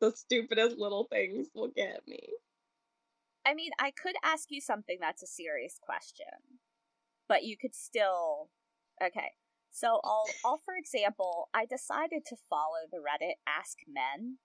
The 0.00 0.12
stupidest 0.12 0.78
little 0.78 1.06
things 1.10 1.48
will 1.54 1.70
get 1.74 2.00
me. 2.06 2.20
I 3.46 3.54
mean, 3.54 3.70
I 3.78 3.90
could 3.90 4.16
ask 4.22 4.50
you 4.50 4.60
something 4.60 4.98
that's 5.00 5.22
a 5.22 5.26
serious 5.26 5.78
question, 5.80 6.60
but 7.28 7.44
you 7.44 7.56
could 7.56 7.74
still. 7.74 8.50
Okay, 9.02 9.32
so 9.70 10.00
I'll, 10.04 10.26
I'll 10.44 10.60
for 10.64 10.74
example, 10.76 11.48
I 11.54 11.64
decided 11.66 12.24
to 12.26 12.36
follow 12.48 12.86
the 12.90 12.98
Reddit 12.98 13.34
Ask 13.46 13.78
Men 13.88 14.38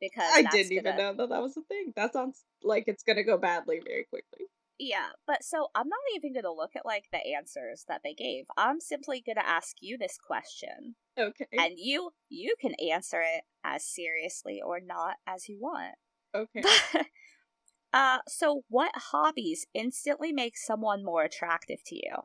because 0.00 0.30
I 0.32 0.42
didn't 0.42 0.72
even 0.72 0.96
know 0.96 1.14
that 1.14 1.28
that 1.28 1.42
was 1.42 1.56
a 1.56 1.62
thing. 1.62 1.92
That 1.96 2.12
sounds 2.12 2.44
like 2.62 2.84
it's 2.86 3.02
gonna 3.02 3.24
go 3.24 3.36
badly 3.36 3.80
very 3.84 4.04
quickly. 4.04 4.46
Yeah, 4.78 5.08
but 5.26 5.42
so 5.42 5.68
I'm 5.74 5.88
not 5.88 5.98
even 6.14 6.32
gonna 6.32 6.54
look 6.54 6.76
at 6.76 6.86
like 6.86 7.06
the 7.12 7.34
answers 7.34 7.84
that 7.88 8.02
they 8.04 8.14
gave. 8.14 8.44
I'm 8.56 8.80
simply 8.80 9.22
gonna 9.26 9.46
ask 9.46 9.76
you 9.80 9.98
this 9.98 10.16
question. 10.16 10.94
Okay. 11.18 11.46
And 11.58 11.74
you 11.76 12.10
you 12.28 12.54
can 12.60 12.74
answer 12.74 13.20
it 13.20 13.42
as 13.64 13.84
seriously 13.84 14.60
or 14.64 14.80
not 14.80 15.16
as 15.26 15.48
you 15.48 15.58
want. 15.60 15.94
Okay. 16.34 16.62
uh 17.92 18.18
so 18.28 18.62
what 18.68 18.92
hobbies 18.94 19.66
instantly 19.74 20.32
make 20.32 20.56
someone 20.56 21.04
more 21.04 21.24
attractive 21.24 21.82
to 21.86 21.96
you? 21.96 22.16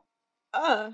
Uh 0.52 0.92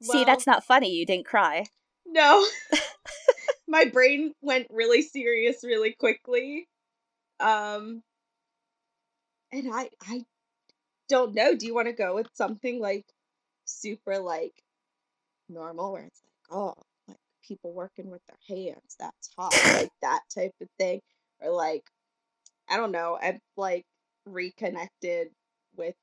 well, 0.00 0.18
See, 0.18 0.24
that's 0.24 0.46
not 0.46 0.64
funny. 0.64 0.90
You 0.90 1.06
didn't 1.06 1.26
cry. 1.26 1.66
No. 2.06 2.44
my 3.68 3.84
brain 3.86 4.34
went 4.42 4.66
really 4.70 5.02
serious 5.02 5.64
really 5.64 5.92
quickly. 5.92 6.68
Um 7.40 8.02
and 9.52 9.72
I 9.72 9.88
I 10.02 10.24
don't 11.08 11.34
know. 11.34 11.54
Do 11.54 11.66
you 11.66 11.74
want 11.74 11.88
to 11.88 11.92
go 11.92 12.14
with 12.14 12.28
something 12.34 12.80
like 12.80 13.06
super 13.64 14.18
like 14.18 14.52
normal 15.48 15.92
where 15.92 16.04
it's 16.04 16.20
like, 16.24 16.31
oh, 16.52 16.74
like 17.08 17.18
people 17.46 17.72
working 17.72 18.10
with 18.10 18.22
their 18.26 18.56
hands, 18.56 18.96
that's 18.98 19.30
hot, 19.36 19.54
like 19.74 19.90
that 20.02 20.20
type 20.34 20.52
of 20.60 20.68
thing. 20.78 21.00
Or 21.40 21.50
like 21.52 21.82
I 22.68 22.76
don't 22.76 22.92
know, 22.92 23.18
I've 23.20 23.40
like 23.56 23.84
reconnected 24.26 25.28
with 25.76 25.94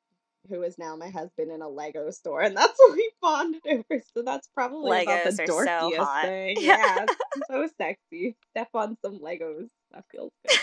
who 0.50 0.64
is 0.64 0.78
now 0.78 0.96
my 0.96 1.10
husband 1.10 1.52
in 1.52 1.62
a 1.62 1.70
Lego 1.70 2.10
store, 2.12 2.42
and 2.42 2.56
that's 2.56 2.74
what 2.78 2.96
we 2.96 3.12
bonded 3.22 3.62
over. 3.68 4.02
So 4.14 4.24
that's 4.24 4.48
probably 4.54 4.92
Legos 4.92 5.04
about 5.04 5.24
the 5.26 5.44
dorkiest 5.44 5.96
so 5.96 6.22
thing. 6.28 6.58
Yeah, 6.60 7.06
so 7.50 7.68
sexy. 7.78 8.36
Step 8.52 8.70
on 8.74 8.98
some 9.04 9.20
Legos. 9.20 9.68
That 9.92 10.06
feels 10.12 10.32
good. 10.48 10.58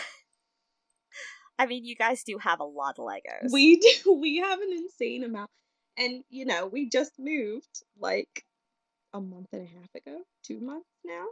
I 1.58 1.66
mean, 1.66 1.84
you 1.84 1.96
guys 1.96 2.22
do 2.22 2.36
have 2.38 2.60
a 2.60 2.64
lot 2.64 2.98
of 2.98 3.06
Legos. 3.06 3.50
We 3.50 3.78
do. 3.78 4.12
We 4.12 4.38
have 4.38 4.60
an 4.60 4.72
insane 4.72 5.24
amount. 5.24 5.50
And, 5.98 6.22
you 6.28 6.44
know, 6.44 6.66
we 6.66 6.90
just 6.90 7.12
moved 7.18 7.82
like 7.98 8.44
a 9.16 9.20
month 9.20 9.48
and 9.52 9.62
a 9.62 9.78
half 9.78 9.94
ago, 9.94 10.22
two 10.42 10.60
months 10.60 10.88
now. 11.04 11.26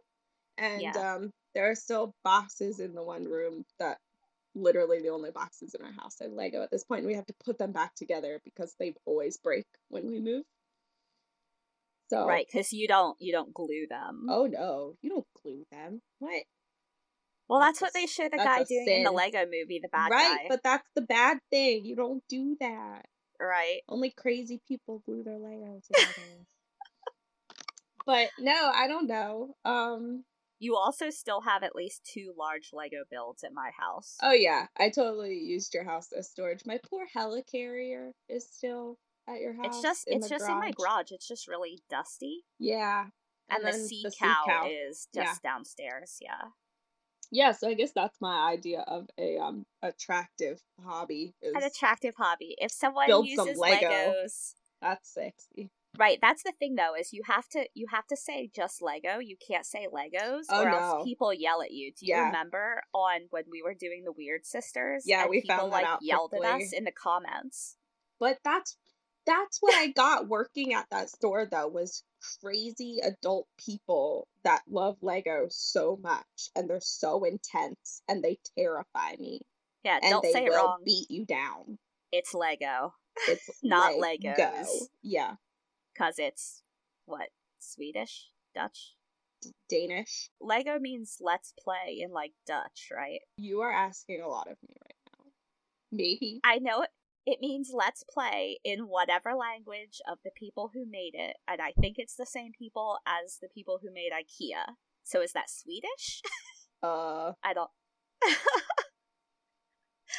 And 0.56 0.82
yeah. 0.82 1.14
um, 1.14 1.30
there 1.54 1.70
are 1.70 1.74
still 1.74 2.14
boxes 2.24 2.80
in 2.80 2.94
the 2.94 3.02
one 3.02 3.24
room 3.24 3.64
that 3.78 3.98
literally 4.54 5.00
the 5.00 5.08
only 5.08 5.30
boxes 5.30 5.74
in 5.74 5.84
our 5.84 5.92
house 5.92 6.16
are 6.22 6.28
Lego 6.28 6.62
at 6.62 6.70
this 6.70 6.84
point. 6.84 7.06
We 7.06 7.14
have 7.14 7.26
to 7.26 7.34
put 7.44 7.58
them 7.58 7.72
back 7.72 7.94
together 7.94 8.40
because 8.44 8.74
they 8.78 8.94
always 9.04 9.36
break 9.38 9.66
when 9.88 10.06
we 10.06 10.20
move. 10.20 10.44
So 12.10 12.26
right, 12.26 12.46
because 12.46 12.72
you 12.72 12.86
don't 12.86 13.16
you 13.18 13.32
don't 13.32 13.52
glue 13.54 13.86
them. 13.88 14.26
Oh 14.28 14.46
no, 14.46 14.94
you 15.00 15.10
don't 15.10 15.26
glue 15.42 15.64
them. 15.72 16.02
What? 16.18 16.44
Well, 17.48 17.60
that's, 17.60 17.80
that's 17.80 17.94
what 17.94 18.00
they 18.00 18.06
show 18.06 18.24
the 18.24 18.38
guy 18.38 18.64
doing 18.64 18.84
sin. 18.86 18.98
in 18.98 19.04
the 19.04 19.10
Lego 19.10 19.44
movie, 19.44 19.80
the 19.82 19.88
bad 19.88 20.10
right, 20.10 20.20
guy. 20.20 20.34
Right, 20.34 20.46
but 20.48 20.60
that's 20.62 20.88
the 20.94 21.02
bad 21.02 21.38
thing. 21.50 21.84
You 21.84 21.94
don't 21.94 22.22
do 22.28 22.56
that. 22.60 23.04
Right. 23.40 23.80
Only 23.88 24.10
crazy 24.10 24.62
people 24.66 25.02
glue 25.04 25.22
their 25.22 25.34
Legos 25.34 25.86
together. 25.92 26.46
But 28.06 28.28
no, 28.38 28.70
I 28.75 28.87
don't 28.88 29.06
know. 29.06 29.54
Um 29.64 30.25
you 30.61 30.76
also 30.76 31.11
still 31.11 31.42
have 31.42 31.62
at 31.62 31.75
least 31.75 32.08
two 32.11 32.32
large 32.38 32.70
Lego 32.73 33.04
builds 33.11 33.44
at 33.44 33.52
my 33.52 33.70
house. 33.78 34.16
Oh 34.23 34.32
yeah, 34.32 34.66
I 34.78 34.90
totally 34.90 35.38
used 35.38 35.75
your 35.75 35.84
house 35.84 36.08
as 36.16 36.30
storage. 36.30 36.62
My 36.64 36.78
poor 36.88 37.06
helicarrier 37.16 38.12
is 38.28 38.46
still 38.50 38.99
at 39.28 39.40
your 39.40 39.54
house. 39.54 39.66
It's 39.66 39.82
just 39.82 40.04
it's 40.06 40.28
just 40.28 40.46
garage. 40.46 40.52
in 40.52 40.58
my 40.58 40.73
garage. 40.73 41.11
It's 41.11 41.28
just 41.28 41.49
really 41.49 41.80
dusty. 41.90 42.44
Yeah. 42.58 43.06
And, 43.50 43.62
and 43.62 43.75
the, 43.75 43.78
sea, 43.78 44.02
the 44.02 44.11
cow 44.11 44.42
sea 44.44 44.50
cow 44.50 44.68
is 44.88 45.08
just 45.14 45.40
yeah. 45.44 45.50
downstairs, 45.50 46.16
yeah 46.20 46.49
yeah, 47.34 47.50
so 47.50 47.68
I 47.68 47.75
guess 47.75 47.90
that's 47.92 48.20
my 48.20 48.52
idea 48.52 48.84
of 48.87 49.08
a 49.18 49.38
um 49.38 49.66
attractive 49.82 50.61
hobby. 50.84 51.34
An 51.42 51.62
attractive 51.62 52.14
hobby. 52.16 52.54
If 52.58 52.70
someone 52.70 53.08
uses 53.25 53.58
Lego, 53.58 53.88
Legos, 53.88 54.54
that's 54.80 55.12
sexy. 55.12 55.70
Right, 55.98 56.18
that's 56.20 56.42
the 56.42 56.52
thing 56.58 56.74
though, 56.74 56.94
is 56.98 57.12
you 57.12 57.22
have 57.26 57.48
to 57.50 57.66
you 57.74 57.86
have 57.90 58.06
to 58.08 58.16
say 58.16 58.50
just 58.54 58.82
Lego. 58.82 59.18
You 59.18 59.36
can't 59.36 59.64
say 59.64 59.86
Legos, 59.86 60.44
oh, 60.50 60.62
or 60.62 60.70
no. 60.70 60.76
else 60.76 61.04
people 61.04 61.32
yell 61.32 61.62
at 61.62 61.70
you. 61.70 61.92
Do 61.92 62.06
you 62.06 62.14
yeah. 62.14 62.26
remember 62.26 62.82
on 62.92 63.22
when 63.30 63.44
we 63.50 63.62
were 63.62 63.74
doing 63.74 64.02
the 64.04 64.12
Weird 64.12 64.44
Sisters? 64.44 65.04
Yeah, 65.06 65.26
we 65.28 65.42
people, 65.42 65.56
found 65.56 65.72
that 65.72 65.76
like 65.76 65.86
out 65.86 65.98
yelled 66.02 66.30
quickly. 66.30 66.48
at 66.48 66.62
us 66.62 66.72
in 66.72 66.84
the 66.84 66.92
comments. 66.92 67.76
But 68.18 68.38
that's 68.44 68.76
that's 69.26 69.58
what 69.60 69.74
I 69.74 69.88
got 69.88 70.28
working 70.28 70.74
at 70.74 70.86
that 70.90 71.10
store 71.10 71.46
though 71.50 71.68
was 71.68 72.02
crazy 72.42 72.98
adult 73.02 73.46
people 73.58 74.26
that 74.42 74.62
love 74.68 74.96
Lego 75.00 75.46
so 75.50 75.98
much 76.02 76.50
and 76.56 76.68
they're 76.68 76.80
so 76.80 77.24
intense 77.24 78.02
and 78.08 78.22
they 78.22 78.38
terrify 78.56 79.14
me. 79.18 79.40
Yeah, 79.84 79.98
and 80.02 80.10
don't 80.10 80.22
they 80.22 80.32
say 80.32 80.44
will 80.44 80.52
it 80.52 80.56
wrong. 80.56 80.78
Beat 80.84 81.10
you 81.10 81.24
down. 81.24 81.78
It's 82.10 82.34
Lego. 82.34 82.94
It's 83.28 83.48
not 83.62 83.98
Lego. 83.98 84.34
Legos. 84.34 84.66
Yeah. 85.02 85.34
Cause 85.96 86.14
it's 86.18 86.62
what? 87.06 87.28
Swedish? 87.58 88.28
Dutch? 88.54 88.94
Danish. 89.68 90.30
Lego 90.40 90.78
means 90.78 91.18
let's 91.20 91.52
play 91.62 91.98
in 92.00 92.12
like 92.12 92.32
Dutch, 92.46 92.88
right? 92.94 93.20
You 93.36 93.60
are 93.60 93.72
asking 93.72 94.22
a 94.22 94.28
lot 94.28 94.50
of 94.50 94.56
me 94.66 94.74
right 94.82 94.96
now. 95.12 95.30
Maybe. 95.92 96.40
I 96.44 96.58
know 96.58 96.82
it 96.82 96.90
it 97.26 97.40
means 97.40 97.70
let's 97.72 98.04
play 98.04 98.58
in 98.64 98.80
whatever 98.80 99.34
language 99.34 100.00
of 100.10 100.18
the 100.24 100.30
people 100.36 100.70
who 100.74 100.84
made 100.84 101.12
it, 101.14 101.36
and 101.48 101.60
I 101.60 101.72
think 101.80 101.96
it's 101.98 102.16
the 102.16 102.26
same 102.26 102.52
people 102.58 102.98
as 103.06 103.38
the 103.40 103.48
people 103.48 103.78
who 103.82 103.90
made 103.92 104.10
IKEA. 104.12 104.74
So 105.04 105.22
is 105.22 105.32
that 105.32 105.50
Swedish? 105.50 106.22
Uh, 106.82 107.32
I 107.42 107.54
don't. 107.54 107.70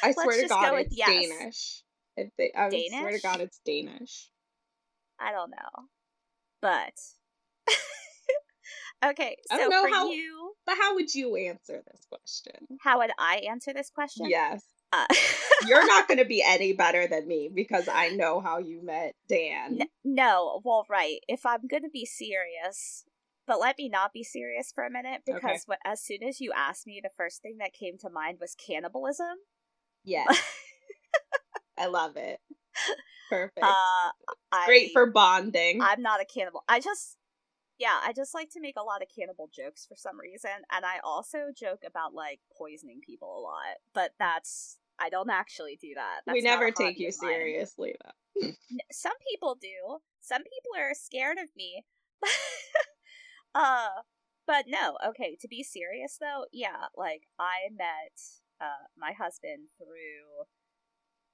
I 0.02 0.12
swear 0.12 0.42
to 0.42 0.48
God, 0.48 0.74
it's 0.80 0.96
yes. 0.96 1.08
Danish. 1.08 1.82
They, 2.36 2.50
I 2.56 2.68
Danish? 2.70 2.90
swear 2.90 3.12
to 3.12 3.20
God, 3.20 3.40
it's 3.40 3.60
Danish. 3.64 4.30
I 5.20 5.32
don't 5.32 5.50
know, 5.50 5.84
but 6.60 6.92
okay. 9.04 9.36
So 9.48 9.56
I 9.56 9.58
don't 9.58 9.70
know 9.70 9.82
for 9.82 9.88
how, 9.88 10.10
you, 10.10 10.52
but 10.66 10.76
how 10.78 10.94
would 10.94 11.14
you 11.14 11.36
answer 11.36 11.82
this 11.86 12.06
question? 12.10 12.78
How 12.80 12.98
would 12.98 13.10
I 13.18 13.42
answer 13.48 13.72
this 13.72 13.90
question? 13.90 14.28
Yes. 14.28 14.62
Uh, 14.92 15.06
You're 15.66 15.86
not 15.86 16.06
going 16.06 16.18
to 16.18 16.24
be 16.24 16.42
any 16.46 16.72
better 16.72 17.06
than 17.06 17.26
me 17.26 17.50
because 17.52 17.88
I 17.88 18.10
know 18.10 18.40
how 18.40 18.58
you 18.58 18.84
met 18.84 19.14
Dan. 19.28 19.78
N- 19.80 19.88
no, 20.04 20.60
well, 20.64 20.86
right. 20.88 21.18
If 21.28 21.44
I'm 21.44 21.66
going 21.66 21.82
to 21.82 21.90
be 21.90 22.04
serious, 22.04 23.04
but 23.46 23.60
let 23.60 23.78
me 23.78 23.88
not 23.88 24.12
be 24.12 24.22
serious 24.22 24.72
for 24.74 24.84
a 24.84 24.90
minute 24.90 25.22
because 25.26 25.42
okay. 25.44 25.60
what, 25.66 25.78
as 25.84 26.02
soon 26.02 26.22
as 26.22 26.40
you 26.40 26.52
asked 26.54 26.86
me, 26.86 27.00
the 27.02 27.10
first 27.16 27.42
thing 27.42 27.58
that 27.58 27.72
came 27.72 27.98
to 27.98 28.10
mind 28.10 28.38
was 28.40 28.54
cannibalism. 28.54 29.36
Yeah. 30.04 30.26
I 31.78 31.86
love 31.86 32.16
it. 32.16 32.40
Perfect. 33.30 33.62
Uh, 33.62 34.10
Great 34.66 34.92
for 34.92 35.06
bonding. 35.06 35.82
I'm 35.82 36.02
not 36.02 36.20
a 36.20 36.24
cannibal. 36.24 36.62
I 36.68 36.80
just 36.80 37.16
yeah, 37.78 37.98
I 38.02 38.12
just 38.12 38.34
like 38.34 38.50
to 38.52 38.60
make 38.60 38.76
a 38.78 38.82
lot 38.82 39.02
of 39.02 39.08
cannibal 39.14 39.50
jokes 39.54 39.84
for 39.86 39.96
some 39.96 40.18
reason, 40.18 40.50
and 40.72 40.84
I 40.84 40.98
also 41.04 41.50
joke 41.54 41.82
about 41.86 42.14
like 42.14 42.40
poisoning 42.56 43.00
people 43.04 43.38
a 43.38 43.42
lot. 43.42 43.76
But 43.92 44.12
that's 44.18 44.78
I 44.98 45.10
don't 45.10 45.30
actually 45.30 45.78
do 45.80 45.92
that. 45.94 46.20
That's 46.24 46.34
we 46.34 46.40
never 46.40 46.70
take 46.70 46.98
you 46.98 47.12
seriously 47.12 47.94
though. 48.02 48.50
some 48.92 49.12
people 49.28 49.56
do. 49.60 49.98
Some 50.20 50.42
people 50.42 50.72
are 50.78 50.94
scared 50.94 51.38
of 51.38 51.48
me. 51.56 51.84
uh, 53.54 53.88
but 54.46 54.64
no. 54.68 54.96
Okay, 55.08 55.36
to 55.40 55.48
be 55.48 55.62
serious 55.62 56.16
though, 56.18 56.46
yeah, 56.52 56.88
like 56.96 57.22
I 57.38 57.68
met 57.70 58.16
uh 58.58 58.88
my 58.96 59.12
husband 59.12 59.68
through 59.76 60.46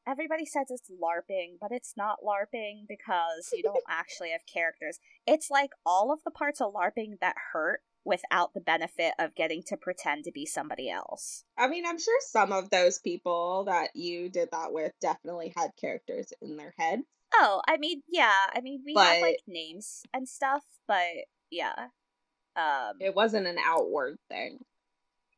everybody 0.07 0.45
says 0.45 0.67
it's 0.71 0.91
LARPing, 0.91 1.59
but 1.61 1.73
it's 1.73 1.95
not 1.97 2.19
LARPing 2.25 2.87
because 2.89 3.51
you 3.53 3.63
don't 3.63 3.83
actually 3.89 4.31
have 4.31 4.47
characters. 4.53 4.99
It's 5.27 5.51
like 5.51 5.71
all 5.85 6.13
of 6.13 6.21
the 6.25 6.31
parts 6.31 6.61
of 6.61 6.73
LARPing 6.73 7.21
that 7.21 7.37
hurt 7.53 7.81
without 8.05 8.53
the 8.53 8.61
benefit 8.61 9.15
of 9.19 9.35
getting 9.35 9.63
to 9.63 9.77
pretend 9.77 10.25
to 10.25 10.33
be 10.33 10.45
somebody 10.45 10.91
else. 10.91 11.45
I 11.57 11.69
mean, 11.69 11.85
I'm 11.87 11.99
sure 11.99 12.19
some 12.21 12.53
of 12.53 12.71
those 12.71 12.99
people 12.99 13.65
that 13.67 13.91
you 13.95 14.29
did 14.29 14.49
that 14.53 14.73
with 14.73 14.93
definitely 15.01 15.53
had 15.57 15.71
characters 15.81 16.33
in 16.43 16.57
their 16.57 16.75
head. 16.79 17.03
Oh, 17.35 17.63
I 17.67 17.77
mean, 17.77 18.03
yeah. 18.09 18.47
I 18.55 18.61
mean, 18.61 18.83
we 18.85 18.95
but 18.95 19.07
have 19.07 19.23
like 19.23 19.39
names 19.47 20.03
and 20.13 20.29
stuff, 20.29 20.65
but 20.87 21.07
yeah. 21.51 21.89
Um 22.57 22.95
It 23.01 23.15
wasn't 23.15 23.47
an 23.47 23.59
outward 23.65 24.19
thing. 24.29 24.65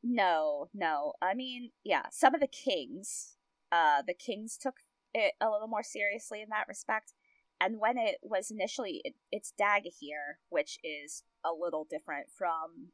No, 0.02 0.68
no. 0.74 1.12
I 1.22 1.34
mean, 1.34 1.70
yeah, 1.84 2.04
some 2.10 2.34
of 2.34 2.40
the 2.40 2.48
kings 2.48 3.34
uh, 3.72 4.02
the 4.06 4.14
Kings 4.14 4.56
took 4.60 4.76
it 5.12 5.34
a 5.40 5.50
little 5.50 5.68
more 5.68 5.82
seriously 5.82 6.42
in 6.42 6.48
that 6.50 6.68
respect. 6.68 7.12
And 7.60 7.78
when 7.78 7.96
it 7.96 8.16
was 8.22 8.50
initially, 8.50 9.00
it, 9.04 9.14
it's 9.30 9.52
Dagorhir, 9.60 10.38
which 10.48 10.78
is 10.82 11.22
a 11.44 11.50
little 11.58 11.86
different 11.88 12.26
from 12.36 12.90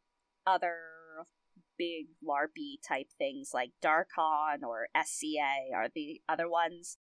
other 0.46 0.76
big 1.78 2.08
LARPy 2.22 2.76
type 2.86 3.06
things 3.16 3.52
like 3.54 3.70
Darkon 3.82 4.62
or 4.62 4.88
SCA 4.94 5.74
are 5.74 5.88
the 5.94 6.20
other 6.28 6.48
ones. 6.48 6.98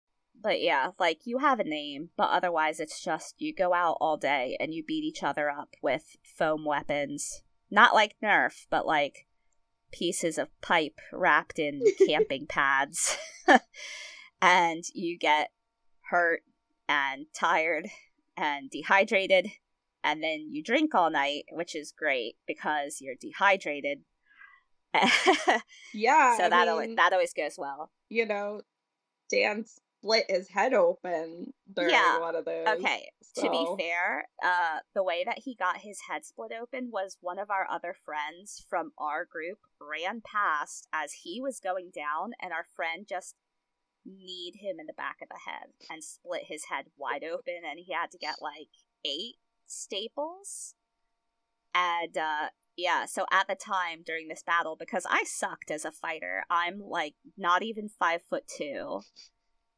But 0.41 0.61
yeah, 0.61 0.89
like 0.99 1.19
you 1.25 1.37
have 1.37 1.59
a 1.59 1.63
name, 1.63 2.09
but 2.17 2.31
otherwise 2.31 2.79
it's 2.79 3.03
just 3.03 3.35
you 3.37 3.53
go 3.53 3.73
out 3.73 3.97
all 4.01 4.17
day 4.17 4.57
and 4.59 4.73
you 4.73 4.83
beat 4.83 5.03
each 5.03 5.21
other 5.21 5.49
up 5.49 5.75
with 5.83 6.17
foam 6.23 6.65
weapons. 6.65 7.43
Not 7.69 7.93
like 7.93 8.15
Nerf, 8.23 8.65
but 8.71 8.87
like 8.87 9.27
pieces 9.93 10.37
of 10.37 10.49
pipe 10.61 10.99
wrapped 11.13 11.59
in 11.59 11.81
camping 12.07 12.47
pads. 12.47 13.17
and 14.41 14.83
you 14.93 15.17
get 15.17 15.51
hurt 16.09 16.41
and 16.89 17.27
tired 17.33 17.87
and 18.35 18.69
dehydrated. 18.69 19.47
And 20.03 20.21
then 20.21 20.47
you 20.51 20.61
drink 20.61 20.93
all 20.93 21.09
night, 21.09 21.45
which 21.51 21.75
is 21.75 21.93
great 21.97 22.35
because 22.45 22.97
you're 22.99 23.15
dehydrated. 23.19 23.99
yeah. 25.93 26.37
So 26.37 26.43
I 26.43 26.49
that 26.49 26.59
mean, 26.61 26.69
always, 26.69 26.95
that 26.97 27.13
always 27.13 27.33
goes 27.33 27.55
well. 27.57 27.89
You 28.09 28.25
know, 28.25 28.61
dance 29.29 29.79
split 30.03 30.25
his 30.29 30.49
head 30.49 30.73
open 30.73 31.53
during 31.73 31.91
yeah. 31.91 32.19
one 32.19 32.35
of 32.35 32.45
those. 32.45 32.67
Okay. 32.67 33.09
So. 33.35 33.43
To 33.43 33.49
be 33.49 33.65
fair, 33.79 34.27
uh, 34.43 34.79
the 34.93 35.03
way 35.03 35.23
that 35.25 35.39
he 35.39 35.55
got 35.55 35.77
his 35.77 36.01
head 36.07 36.25
split 36.25 36.51
open 36.59 36.89
was 36.91 37.17
one 37.21 37.39
of 37.39 37.49
our 37.49 37.67
other 37.69 37.95
friends 38.05 38.63
from 38.69 38.91
our 38.97 39.25
group 39.25 39.59
ran 39.81 40.21
past 40.21 40.87
as 40.93 41.13
he 41.23 41.41
was 41.41 41.59
going 41.59 41.89
down, 41.95 42.33
and 42.41 42.53
our 42.53 42.65
friend 42.75 43.07
just 43.09 43.35
kneed 44.05 44.55
him 44.59 44.79
in 44.79 44.85
the 44.85 44.93
back 44.93 45.17
of 45.21 45.29
the 45.29 45.49
head 45.49 45.69
and 45.89 46.03
split 46.03 46.43
his 46.47 46.65
head 46.65 46.85
wide 46.97 47.23
open, 47.23 47.61
and 47.67 47.79
he 47.79 47.93
had 47.93 48.11
to 48.11 48.17
get 48.17 48.35
like 48.41 48.69
eight 49.05 49.37
staples. 49.65 50.75
And 51.73 52.15
uh, 52.15 52.49
yeah, 52.75 53.05
so 53.05 53.25
at 53.31 53.47
the 53.47 53.55
time 53.55 54.03
during 54.05 54.27
this 54.27 54.43
battle, 54.43 54.75
because 54.77 55.07
I 55.09 55.23
sucked 55.23 55.71
as 55.71 55.85
a 55.85 55.91
fighter, 55.91 56.43
I'm 56.49 56.79
like 56.79 57.15
not 57.37 57.63
even 57.63 57.89
five 57.89 58.21
foot 58.29 58.43
two, 58.47 59.01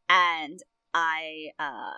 and 0.10 0.60
I 0.94 1.52
uh, 1.60 1.98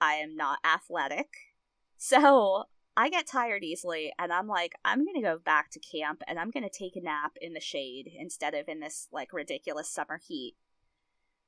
I 0.00 0.14
am 0.14 0.36
not 0.36 0.58
athletic, 0.64 1.28
so 1.96 2.64
I 2.96 3.08
get 3.08 3.26
tired 3.26 3.64
easily, 3.64 4.12
and 4.18 4.32
I'm 4.32 4.46
like, 4.46 4.74
I'm 4.84 5.04
gonna 5.04 5.22
go 5.22 5.38
back 5.38 5.70
to 5.72 5.80
camp 5.80 6.22
and 6.28 6.38
I'm 6.38 6.50
gonna 6.50 6.68
take 6.70 6.96
a 6.96 7.00
nap 7.00 7.32
in 7.40 7.52
the 7.52 7.60
shade 7.60 8.10
instead 8.16 8.54
of 8.54 8.68
in 8.68 8.80
this 8.80 9.08
like 9.12 9.32
ridiculous 9.32 9.88
summer 9.88 10.20
heat. 10.26 10.54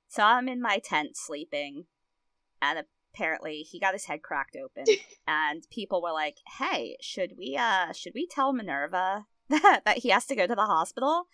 So 0.09 0.23
I'm 0.23 0.49
in 0.49 0.61
my 0.61 0.79
tent 0.79 1.17
sleeping, 1.17 1.87
and 2.61 2.85
apparently 3.15 3.59
he 3.59 3.81
got 3.81 3.95
his 3.95 4.07
head 4.07 4.23
cracked 4.23 4.57
open, 4.57 4.85
and 5.27 5.67
people 5.71 6.03
were 6.03 6.13
like, 6.13 6.39
"Hey, 6.59 6.97
should 7.01 7.35
we 7.37 7.57
uh 7.57 7.93
should 7.93 8.13
we 8.15 8.27
tell 8.27 8.53
Minerva 8.53 9.27
that 9.49 9.83
that 9.85 9.99
he 9.99 10.11
has 10.11 10.27
to 10.27 10.37
go 10.37 10.47
to 10.47 10.55
the 10.55 10.67
hospital?" 10.67 11.29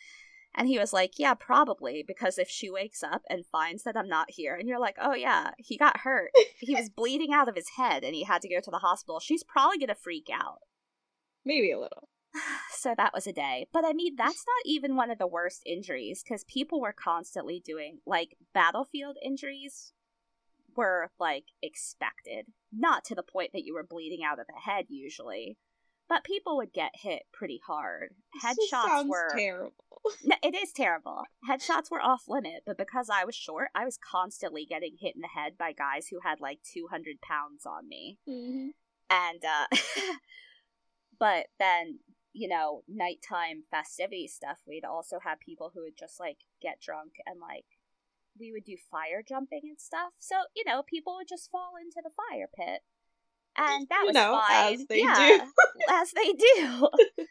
And 0.55 0.69
he 0.69 0.79
was 0.79 0.93
like, 0.93 1.19
Yeah, 1.19 1.35
probably, 1.35 2.05
because 2.07 2.39
if 2.39 2.49
she 2.49 2.71
wakes 2.71 3.03
up 3.03 3.23
and 3.29 3.47
finds 3.47 3.85
that 3.85 3.97
I'm 3.97 4.09
not 4.09 4.31
here, 4.31 4.55
and 4.55 4.69
you're 4.69 4.81
like, 4.81 4.97
Oh, 5.01 5.15
yeah, 5.15 5.53
he 5.59 5.77
got 5.77 6.01
hurt. 6.01 6.31
he 6.59 6.75
was 6.75 6.91
bleeding 6.91 7.33
out 7.33 7.49
of 7.49 7.57
his 7.57 7.71
head 7.77 8.05
and 8.05 8.15
he 8.15 8.25
had 8.25 8.43
to 8.43 8.49
go 8.49 8.61
to 8.61 8.71
the 8.71 8.79
hospital, 8.79 9.21
she's 9.21 9.43
probably 9.43 9.79
going 9.79 9.89
to 9.89 9.95
freak 9.95 10.29
out. 10.33 10.59
Maybe 11.45 11.73
a 11.73 11.79
little. 11.79 12.09
So 12.75 12.95
that 12.97 13.13
was 13.15 13.29
a 13.29 13.33
day. 13.33 13.69
But 13.73 13.85
I 13.85 13.93
mean, 13.93 14.17
that's 14.17 14.45
not 14.45 14.67
even 14.67 14.97
one 14.97 15.13
of 15.13 15.19
the 15.19 15.27
worst 15.29 15.63
injuries 15.65 16.21
because 16.25 16.43
people 16.43 16.81
were 16.81 16.93
constantly 16.93 17.63
doing, 17.65 17.99
like, 18.05 18.37
battlefield 18.53 19.19
injuries 19.25 19.93
were, 20.75 21.13
like, 21.21 21.45
expected. 21.63 22.47
Not 22.73 23.05
to 23.05 23.15
the 23.15 23.23
point 23.23 23.51
that 23.53 23.63
you 23.65 23.75
were 23.75 23.87
bleeding 23.89 24.25
out 24.25 24.41
of 24.41 24.49
the 24.49 24.61
head, 24.69 24.87
usually 24.89 25.59
but 26.13 26.25
people 26.25 26.59
would 26.59 26.75
get 26.75 26.91
hit 26.95 27.23
pretty 27.33 27.59
hard. 27.67 28.15
Headshots 28.45 29.09
were 29.09 29.33
terrible. 29.35 29.73
No, 30.25 30.37
it 30.43 30.55
is 30.55 30.73
terrible. 30.73 31.25
Headshots 31.49 31.91
were 31.91 32.01
off 32.01 32.25
limit, 32.29 32.63
but 32.67 32.79
because 32.79 33.09
I 33.13 33.25
was 33.25 33.35
short, 33.35 33.69
I 33.75 33.85
was 33.85 33.99
constantly 33.99 34.67
getting 34.67 34.97
hit 34.99 35.15
in 35.15 35.21
the 35.21 35.29
head 35.29 35.53
by 35.59 35.73
guys 35.73 36.09
who 36.09 36.19
had 36.25 36.41
like 36.41 36.61
200 36.73 37.21
pounds 37.21 37.65
on 37.67 37.89
me. 37.89 38.19
Mm-hmm. 38.29 38.69
And, 39.11 39.45
uh, 39.45 39.77
but 41.19 41.47
then, 41.59 42.01
you 42.33 42.49
know, 42.49 42.83
nighttime 42.89 43.63
festivity 43.71 44.27
stuff, 44.27 44.59
we'd 44.67 44.85
also 44.85 45.19
have 45.23 45.39
people 45.41 45.71
who 45.75 45.83
would 45.83 45.97
just 45.99 46.19
like 46.19 46.39
get 46.61 46.81
drunk 46.81 47.13
and 47.27 47.41
like, 47.41 47.67
we 48.39 48.53
would 48.53 48.65
do 48.65 48.77
fire 48.91 49.23
jumping 49.27 49.63
and 49.65 49.79
stuff. 49.81 50.13
So, 50.19 50.37
you 50.57 50.65
know, 50.67 50.83
people 50.83 51.17
would 51.17 51.29
just 51.29 51.51
fall 51.51 51.73
into 51.81 52.01
the 52.03 52.11
fire 52.11 52.49
pit. 52.57 52.81
And 53.57 53.87
that 53.91 54.01
you 54.01 54.07
was 54.07 54.15
know, 54.15 54.41
fine. 54.49 54.75
as 54.75 54.87
they 54.87 55.01
yeah, 55.01 55.39
do. 55.39 55.43
as 55.91 56.13
they 56.13 56.33
do. 56.33 56.89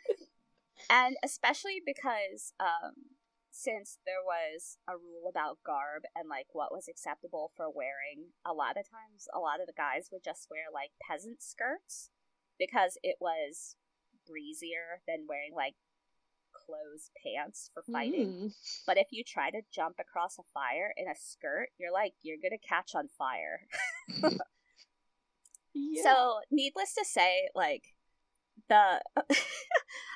and 0.91 1.15
especially 1.23 1.81
because 1.85 2.53
um 2.59 3.15
since 3.53 3.99
there 4.05 4.23
was 4.25 4.77
a 4.87 4.93
rule 4.97 5.27
about 5.29 5.59
garb 5.65 6.03
and 6.15 6.29
like 6.29 6.47
what 6.53 6.71
was 6.71 6.87
acceptable 6.87 7.51
for 7.55 7.69
wearing 7.69 8.31
a 8.45 8.53
lot 8.53 8.77
of 8.77 8.85
times 8.89 9.27
a 9.35 9.39
lot 9.39 9.59
of 9.61 9.67
the 9.67 9.73
guys 9.75 10.09
would 10.11 10.23
just 10.23 10.47
wear 10.51 10.65
like 10.73 10.91
peasant 11.01 11.41
skirts 11.41 12.11
because 12.59 12.97
it 13.03 13.15
was 13.19 13.75
breezier 14.27 15.01
than 15.07 15.25
wearing 15.27 15.53
like 15.55 15.75
clothes 16.53 17.11
pants 17.23 17.69
for 17.73 17.83
fighting 17.91 18.27
Mm. 18.27 18.53
but 18.85 18.97
if 18.97 19.07
you 19.11 19.23
try 19.23 19.49
to 19.51 19.61
jump 19.73 19.95
across 19.99 20.37
a 20.39 20.43
fire 20.53 20.93
in 20.97 21.07
a 21.07 21.15
skirt 21.15 21.69
you're 21.79 21.91
like 21.93 22.13
you're 22.21 22.37
gonna 22.43 22.57
catch 22.59 22.95
on 22.95 23.07
fire 23.07 23.67
Yeah. 25.73 26.03
so 26.03 26.39
needless 26.51 26.93
to 26.95 27.05
say 27.05 27.49
like 27.55 27.83
the 28.69 29.01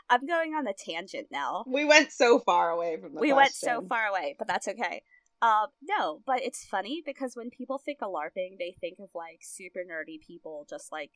i'm 0.09 0.25
going 0.25 0.53
on 0.53 0.67
a 0.67 0.73
tangent 0.73 1.27
now 1.31 1.63
we 1.67 1.85
went 1.85 2.11
so 2.11 2.39
far 2.39 2.69
away 2.69 2.97
from 2.97 3.13
the 3.13 3.19
we 3.19 3.33
went 3.33 3.53
so 3.53 3.81
far 3.81 4.07
away, 4.07 4.35
but 4.37 4.47
that's 4.47 4.67
okay. 4.67 5.01
Um, 5.41 5.67
no, 5.81 6.21
but 6.25 6.41
it's 6.41 6.65
funny 6.65 7.01
because 7.05 7.35
when 7.35 7.49
people 7.49 7.77
think 7.77 7.99
of 8.01 8.11
LARPing, 8.11 8.57
they 8.57 8.75
think 8.79 8.99
of 8.99 9.09
like 9.13 9.39
super 9.41 9.79
nerdy 9.79 10.19
people 10.25 10.65
just 10.69 10.91
like 10.91 11.11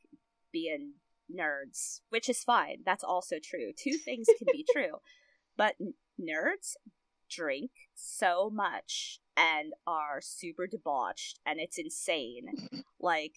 being 0.52 0.94
nerds, 1.34 2.00
which 2.10 2.28
is 2.28 2.44
fine. 2.44 2.78
That's 2.84 3.04
also 3.04 3.36
true. 3.42 3.72
Two 3.76 3.96
things 3.96 4.26
can 4.38 4.48
be 4.52 4.64
true, 4.72 4.98
but 5.56 5.74
n- 5.80 5.94
nerds 6.20 6.76
drink 7.30 7.70
so 7.94 8.50
much 8.52 9.20
and 9.36 9.72
are 9.86 10.20
super 10.20 10.66
debauched, 10.66 11.38
and 11.46 11.58
it's 11.58 11.78
insane. 11.78 12.46
Like, 13.02 13.32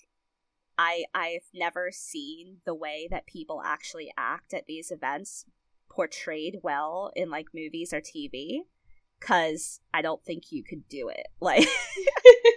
I 0.77 1.05
I've 1.13 1.47
never 1.53 1.89
seen 1.91 2.57
the 2.65 2.75
way 2.75 3.07
that 3.12 3.27
people 3.27 3.62
actually 3.63 4.12
act 4.17 4.53
at 4.53 4.65
these 4.65 4.91
events 4.91 5.45
portrayed 5.89 6.59
well 6.63 7.12
in 7.15 7.29
like 7.29 7.47
movies 7.53 7.93
or 7.93 8.01
TV 8.01 8.62
cuz 9.19 9.79
I 9.93 10.01
don't 10.01 10.23
think 10.23 10.51
you 10.51 10.63
could 10.63 10.88
do 10.89 11.09
it. 11.09 11.27
Like 11.39 11.67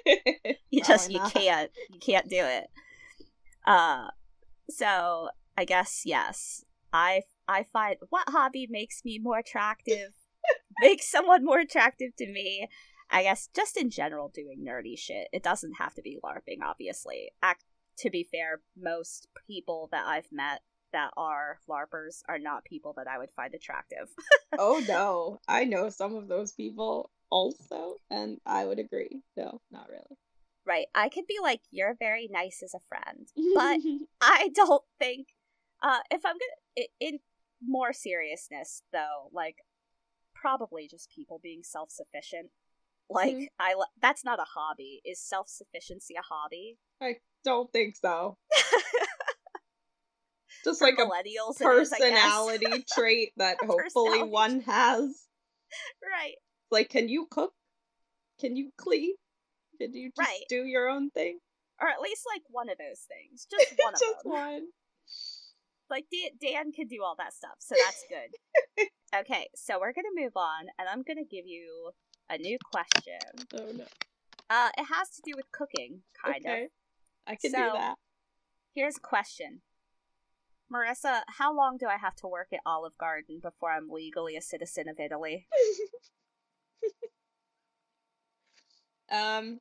you 0.70 0.82
just 0.82 1.10
you 1.10 1.20
can't 1.30 1.70
you 1.90 1.98
can't 1.98 2.28
do 2.28 2.44
it. 2.44 2.68
Uh 3.66 4.08
so 4.70 5.30
I 5.56 5.64
guess 5.64 6.02
yes. 6.04 6.64
I 6.92 7.22
I 7.48 7.64
find 7.64 7.96
what 8.08 8.28
hobby 8.28 8.66
makes 8.68 9.04
me 9.04 9.18
more 9.18 9.38
attractive 9.38 10.14
makes 10.80 11.10
someone 11.10 11.44
more 11.44 11.60
attractive 11.60 12.14
to 12.16 12.26
me. 12.26 12.68
I 13.10 13.22
guess 13.22 13.48
just 13.54 13.76
in 13.76 13.90
general 13.90 14.28
doing 14.28 14.64
nerdy 14.66 14.98
shit. 14.98 15.28
It 15.32 15.42
doesn't 15.42 15.74
have 15.74 15.94
to 15.94 16.02
be 16.02 16.18
LARPing, 16.24 16.58
obviously. 16.64 17.30
Act 17.42 17.64
to 17.98 18.10
be 18.10 18.24
fair, 18.30 18.60
most 18.76 19.28
people 19.46 19.88
that 19.92 20.06
I've 20.06 20.30
met 20.32 20.60
that 20.92 21.10
are 21.16 21.58
LARPers 21.68 22.22
are 22.28 22.38
not 22.38 22.64
people 22.64 22.94
that 22.96 23.08
I 23.08 23.18
would 23.18 23.30
find 23.34 23.54
attractive. 23.54 24.08
oh 24.58 24.82
no, 24.88 25.40
I 25.48 25.64
know 25.64 25.88
some 25.90 26.14
of 26.14 26.28
those 26.28 26.52
people 26.52 27.10
also, 27.30 27.96
and 28.10 28.38
I 28.46 28.64
would 28.64 28.78
agree. 28.78 29.22
No, 29.36 29.60
not 29.70 29.88
really. 29.88 30.16
right. 30.64 30.86
I 30.94 31.08
could 31.08 31.26
be 31.26 31.38
like, 31.42 31.60
you're 31.70 31.96
very 31.98 32.28
nice 32.30 32.62
as 32.62 32.74
a 32.74 32.80
friend, 32.88 33.28
but 33.54 33.80
I 34.20 34.50
don't 34.54 34.84
think, 34.98 35.28
uh, 35.82 35.98
if 36.10 36.24
I'm 36.24 36.36
gonna, 36.36 36.86
in 37.00 37.18
more 37.66 37.92
seriousness 37.92 38.82
though, 38.92 39.28
like, 39.32 39.56
probably 40.34 40.86
just 40.88 41.10
people 41.10 41.40
being 41.42 41.62
self 41.62 41.90
sufficient. 41.90 42.50
Like, 43.08 43.34
Mhm. 43.36 43.46
I, 43.58 43.74
that's 44.02 44.24
not 44.24 44.40
a 44.40 44.44
hobby. 44.44 45.00
Is 45.04 45.20
self 45.20 45.48
sufficiency 45.48 46.14
a 46.16 46.22
hobby? 46.22 46.78
I 47.00 47.16
don't 47.44 47.72
think 47.72 47.96
so. 47.96 48.36
Just 50.64 50.80
For 50.80 50.86
like 50.86 50.98
a 50.98 51.02
millennials, 51.02 51.60
it 51.60 51.64
is, 51.80 51.90
personality 51.90 52.84
trait 52.94 53.32
that 53.36 53.58
hopefully 53.64 54.22
one 54.24 54.60
has. 54.62 55.26
right. 56.02 56.34
Like, 56.70 56.88
can 56.88 57.08
you 57.08 57.26
cook? 57.30 57.52
Can 58.40 58.56
you 58.56 58.70
clean? 58.76 59.14
Can 59.80 59.94
you 59.94 60.10
just 60.16 60.28
Right. 60.28 60.42
do 60.48 60.64
your 60.64 60.88
own 60.88 61.10
thing? 61.10 61.38
Or 61.80 61.88
at 61.88 62.00
least 62.00 62.22
like 62.32 62.42
one 62.48 62.68
of 62.68 62.78
those 62.78 63.06
things. 63.06 63.46
Just 63.50 63.74
one 63.78 63.94
of 63.94 64.00
them. 64.00 64.32
one. 64.32 64.62
like 65.90 66.06
Dan, 66.10 66.30
Dan 66.40 66.72
can 66.72 66.88
do 66.88 67.02
all 67.04 67.14
that 67.18 67.32
stuff, 67.34 67.56
so 67.60 67.74
that's 67.84 68.04
good. 68.08 68.88
okay, 69.20 69.48
so 69.54 69.78
we're 69.78 69.92
gonna 69.92 70.08
move 70.16 70.32
on, 70.36 70.66
and 70.78 70.88
I'm 70.88 71.02
gonna 71.02 71.24
give 71.30 71.46
you 71.46 71.92
a 72.30 72.38
new 72.38 72.58
question. 72.72 73.18
Oh 73.54 73.72
no. 73.72 73.84
Uh, 74.48 74.70
it 74.78 74.84
has 74.84 75.10
to 75.10 75.22
do 75.24 75.32
with 75.36 75.50
cooking, 75.52 76.02
kind 76.24 76.44
okay. 76.46 76.64
of. 76.64 76.70
I 77.26 77.34
can 77.36 77.50
So- 77.50 77.58
do 77.58 77.72
that. 77.72 77.96
Here's 78.74 78.98
a 78.98 79.00
question, 79.00 79.62
Marissa: 80.72 81.22
How 81.38 81.54
long 81.54 81.78
do 81.78 81.86
I 81.86 81.96
have 81.96 82.14
to 82.16 82.26
work 82.28 82.48
at 82.52 82.60
Olive 82.66 82.96
Garden 82.98 83.40
before 83.40 83.70
I'm 83.72 83.88
legally 83.88 84.36
a 84.36 84.42
citizen 84.42 84.88
of 84.88 85.00
Italy? 85.00 85.46
um, 89.10 89.60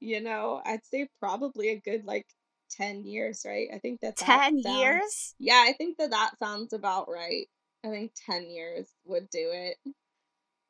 you 0.00 0.20
know, 0.20 0.60
I'd 0.64 0.84
say 0.84 1.08
probably 1.18 1.70
a 1.70 1.80
good 1.80 2.04
like 2.04 2.26
ten 2.70 3.04
years, 3.04 3.42
right? 3.44 3.68
I 3.74 3.78
think 3.78 4.00
that 4.00 4.16
that 4.16 4.24
Ten 4.24 4.62
sounds- 4.62 4.78
years? 4.78 5.34
Yeah, 5.38 5.64
I 5.66 5.72
think 5.72 5.98
that 5.98 6.10
that 6.10 6.32
sounds 6.38 6.72
about 6.72 7.08
right. 7.10 7.48
I 7.84 7.88
think 7.88 8.12
ten 8.26 8.48
years 8.50 8.88
would 9.04 9.28
do 9.30 9.50
it. 9.52 9.76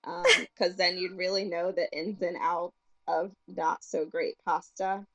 Um, 0.06 0.24
because 0.38 0.76
then 0.76 0.98
you'd 0.98 1.16
really 1.16 1.44
know 1.44 1.72
the 1.72 1.90
ins 1.96 2.20
and 2.20 2.36
outs 2.40 2.76
of 3.06 3.32
not 3.48 3.82
so 3.82 4.04
great 4.04 4.34
pasta. 4.44 5.06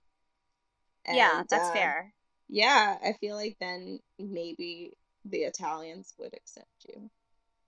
yeah, 1.12 1.44
that's 1.50 1.70
uh, 1.70 1.74
fair. 1.74 2.14
Yeah, 2.48 2.98
I 3.04 3.14
feel 3.14 3.36
like 3.36 3.58
then 3.60 4.00
maybe 4.18 4.94
the 5.26 5.40
Italians 5.40 6.14
would 6.18 6.34
accept 6.34 6.86
you. 6.88 7.10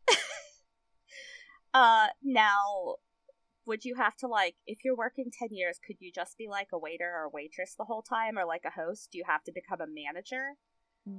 Uh, 1.73 2.07
now, 2.21 2.95
would 3.65 3.85
you 3.85 3.95
have 3.95 4.13
to 4.17 4.27
like, 4.27 4.55
if 4.67 4.79
you're 4.83 4.93
working 4.93 5.31
ten 5.31 5.47
years, 5.51 5.79
could 5.87 5.95
you 6.01 6.11
just 6.11 6.37
be 6.37 6.49
like 6.49 6.67
a 6.73 6.77
waiter 6.77 7.09
or 7.09 7.29
waitress 7.29 7.75
the 7.77 7.85
whole 7.85 8.01
time, 8.01 8.37
or 8.37 8.43
like 8.43 8.63
a 8.65 8.71
host? 8.71 9.07
Do 9.09 9.17
you 9.17 9.23
have 9.25 9.41
to 9.45 9.53
become 9.53 9.79
a 9.79 9.87
manager? 9.87 10.57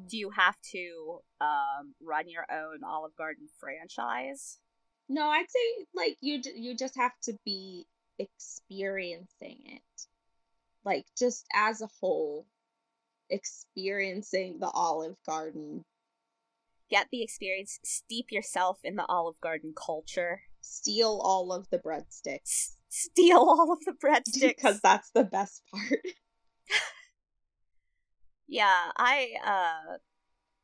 Do 0.09 0.19
you 0.19 0.31
have 0.31 0.57
to 0.73 1.21
um 1.41 1.95
run 2.03 2.29
your 2.29 2.45
own 2.53 2.85
Olive 2.85 3.17
Garden 3.17 3.47
franchise? 3.59 4.59
No, 5.09 5.29
I'd 5.29 5.51
say 5.51 5.87
like 5.95 6.17
you 6.21 6.41
you 6.55 6.77
just 6.77 6.97
have 6.97 7.13
to 7.25 7.37
be 7.45 7.87
experiencing 8.19 9.59
it. 9.67 10.07
Like 10.85 11.07
just 11.19 11.47
as 11.55 11.83
a 11.83 11.89
whole, 12.01 12.47
experiencing 13.31 14.59
the 14.59 14.71
Olive 14.71 15.17
Garden. 15.27 15.85
Get 16.91 17.09
the 17.11 17.23
experience, 17.23 17.79
steep 17.85 18.31
yourself 18.31 18.79
in 18.85 18.97
the 18.97 19.07
Olive 19.07 19.41
Garden 19.41 19.73
culture. 19.75 20.43
Steal 20.61 21.21
all 21.23 21.53
of 21.53 21.69
the 21.71 21.79
breadsticks. 21.79 22.41
S- 22.43 22.77
steal 22.89 23.39
all 23.39 23.73
of 23.73 23.85
the 23.85 23.93
breadsticks. 23.93 24.41
because 24.41 24.81
that's 24.81 25.11
the 25.11 25.25
best 25.25 25.63
part. 25.73 26.01
yeah, 28.47 28.91
I 28.97 29.33
uh 29.45 29.97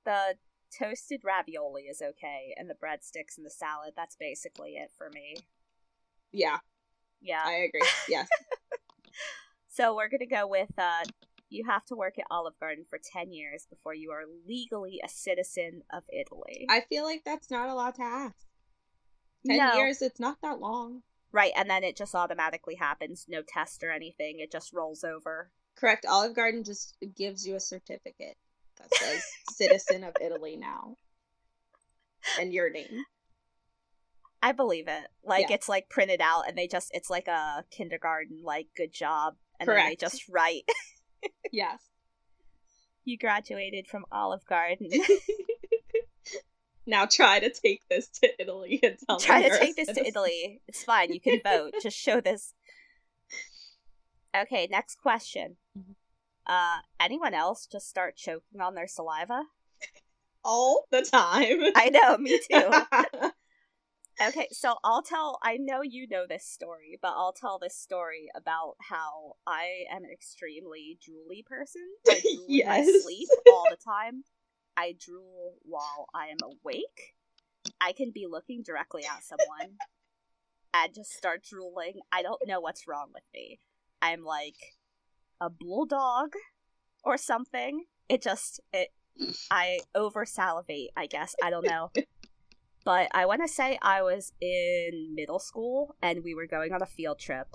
the 0.05 0.37
toasted 0.77 1.23
ravioli 1.25 1.83
is 1.83 2.03
okay 2.03 2.55
and 2.57 2.69
the 2.69 2.75
breadsticks 2.75 3.37
and 3.37 3.47
the 3.47 3.51
salad, 3.51 3.93
that's 3.97 4.17
basically 4.17 4.73
it 4.73 4.91
for 4.97 5.11
me. 5.11 5.37
Yeah. 6.33 6.59
Yeah. 7.21 7.43
I 7.45 7.69
agree. 7.69 7.89
Yes. 8.09 8.29
so 9.69 9.95
we're 9.95 10.09
going 10.09 10.21
to 10.21 10.27
go 10.27 10.47
with 10.47 10.73
uh 10.79 11.05
you 11.51 11.65
have 11.67 11.85
to 11.87 11.97
work 11.97 12.19
at 12.19 12.27
Olive 12.31 12.59
Garden 12.61 12.85
for 12.89 12.99
10 13.03 13.33
years 13.33 13.67
before 13.71 13.95
you 13.95 14.11
are 14.11 14.25
legally 14.47 15.01
a 15.03 15.09
citizen 15.09 15.83
of 15.93 16.03
Italy. 16.13 16.67
I 16.69 16.83
feel 16.83 17.05
like 17.05 17.23
that's 17.25 17.51
not 17.51 17.71
a 17.71 17.75
lot 17.75 17.95
to 17.95 18.03
ask. 18.03 18.47
10 19.47 19.57
no. 19.57 19.75
years, 19.75 20.03
it's 20.03 20.21
not 20.21 20.37
that 20.43 20.61
long. 20.61 21.03
Right, 21.33 21.53
and 21.57 21.69
then 21.69 21.85
it 21.85 21.97
just 21.97 22.15
automatically 22.15 22.75
happens. 22.75 23.27
No 23.29 23.43
test 23.47 23.83
or 23.83 23.91
anything. 23.91 24.41
It 24.41 24.51
just 24.51 24.73
rolls 24.73 25.05
over. 25.05 25.51
Correct. 25.77 26.07
Olive 26.07 26.35
Garden 26.35 26.65
just 26.65 26.97
gives 27.17 27.47
you 27.47 27.55
a 27.55 27.61
certificate 27.61 28.37
that 28.79 28.95
says 28.95 29.25
citizen 29.55 30.05
of 30.05 30.14
Italy 30.21 30.57
now. 30.57 30.97
And 32.38 32.53
your 32.53 32.71
name. 32.71 33.05
I 34.43 34.53
believe 34.53 34.88
it. 34.88 35.07
Like 35.25 35.49
yeah. 35.49 35.57
it's 35.57 35.69
like 35.69 35.88
printed 35.88 36.21
out 36.21 36.49
and 36.49 36.57
they 36.57 36.69
just 36.69 36.91
it's 36.95 37.11
like 37.11 37.29
a 37.29 37.64
kindergarten 37.71 38.43
like 38.45 38.69
good 38.77 38.93
job 38.93 39.35
and 39.59 39.67
Correct. 39.67 39.85
then 39.85 39.91
they 39.91 39.97
just 39.97 40.29
write. 40.29 40.62
yes. 41.53 41.81
You 43.05 43.19
graduated 43.19 43.87
from 43.87 44.05
Olive 44.12 44.45
Garden. 44.47 44.88
now 46.87 47.07
try 47.07 47.41
to 47.41 47.51
take 47.51 47.81
this 47.88 48.09
to 48.21 48.29
Italy 48.38 48.81
and 48.83 48.97
tell 49.07 49.19
Try 49.19 49.49
to 49.49 49.59
take 49.59 49.77
this 49.77 49.88
to 49.88 50.07
Italy. 50.07 50.61
It's 50.69 50.85
fine. 50.85 51.12
You 51.12 51.21
can 51.21 51.41
vote. 51.43 51.75
Just 51.83 51.97
show 51.97 52.21
this. 52.21 52.55
Okay, 54.37 54.69
next 54.71 54.97
question. 54.97 55.57
Mm-hmm. 55.77 55.93
Uh, 56.49 56.79
anyone 56.99 57.35
else 57.35 57.67
just 57.71 57.89
start 57.89 58.17
choking 58.17 58.61
on 58.61 58.75
their 58.75 58.89
saliva? 58.89 59.43
All 60.45 60.85
the 60.91 61.03
time. 61.03 61.59
I 61.77 61.91
know, 61.91 62.17
me 62.17 62.41
too. 62.51 62.71
okay, 64.27 64.49
so 64.51 64.77
I'll 64.83 65.03
tell. 65.03 65.39
I 65.43 65.59
know 65.59 65.83
you 65.83 66.07
know 66.09 66.25
this 66.27 66.47
story, 66.47 66.99
but 67.03 67.13
I'll 67.17 67.35
tell 67.35 67.59
this 67.59 67.77
story 67.77 68.29
about 68.35 68.77
how 68.81 69.35
I 69.47 69.85
am 69.91 70.05
an 70.05 70.11
extremely 70.11 70.99
drooly 71.07 71.45
person. 71.45 71.83
I 72.09 72.21
drool 72.23 72.47
yes. 72.49 72.89
in 72.89 72.95
my 72.95 73.01
sleep 73.03 73.29
all 73.53 73.67
the 73.69 73.77
time. 73.77 74.25
I 74.77 74.95
drool 74.99 75.55
while 75.65 76.07
I 76.15 76.29
am 76.29 76.39
awake. 76.43 77.15
I 77.81 77.93
can 77.93 78.11
be 78.13 78.27
looking 78.31 78.63
directly 78.63 79.05
at 79.05 79.25
someone 79.25 79.77
and 80.73 80.95
just 80.95 81.13
start 81.13 81.43
drooling. 81.45 82.01
I 82.13 82.23
don't 82.23 82.41
know 82.47 82.61
what's 82.61 82.87
wrong 82.87 83.09
with 83.13 83.25
me. 83.35 83.61
I'm 84.01 84.25
like 84.25 84.78
a 85.40 85.51
bulldog 85.51 86.35
or 87.05 87.16
something. 87.16 87.85
It 88.09 88.22
just 88.22 88.61
it 88.72 88.88
I 89.51 89.81
over 89.94 90.24
salivate, 90.24 90.90
I 90.96 91.07
guess. 91.07 91.35
I 91.42 91.51
don't 91.51 91.66
know. 91.66 91.90
but 92.85 93.09
I 93.12 93.27
want 93.27 93.42
to 93.42 93.48
say 93.48 93.79
I 93.83 94.03
was 94.03 94.33
in 94.40 95.14
middle 95.14 95.38
school 95.38 95.96
and 96.03 96.22
we 96.22 96.35
were 96.35 96.46
going 96.46 96.72
on 96.72 96.83
a 96.83 96.87
field 96.87 97.18
trip 97.18 97.48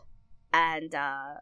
and 0.51 0.93
uh 0.93 1.35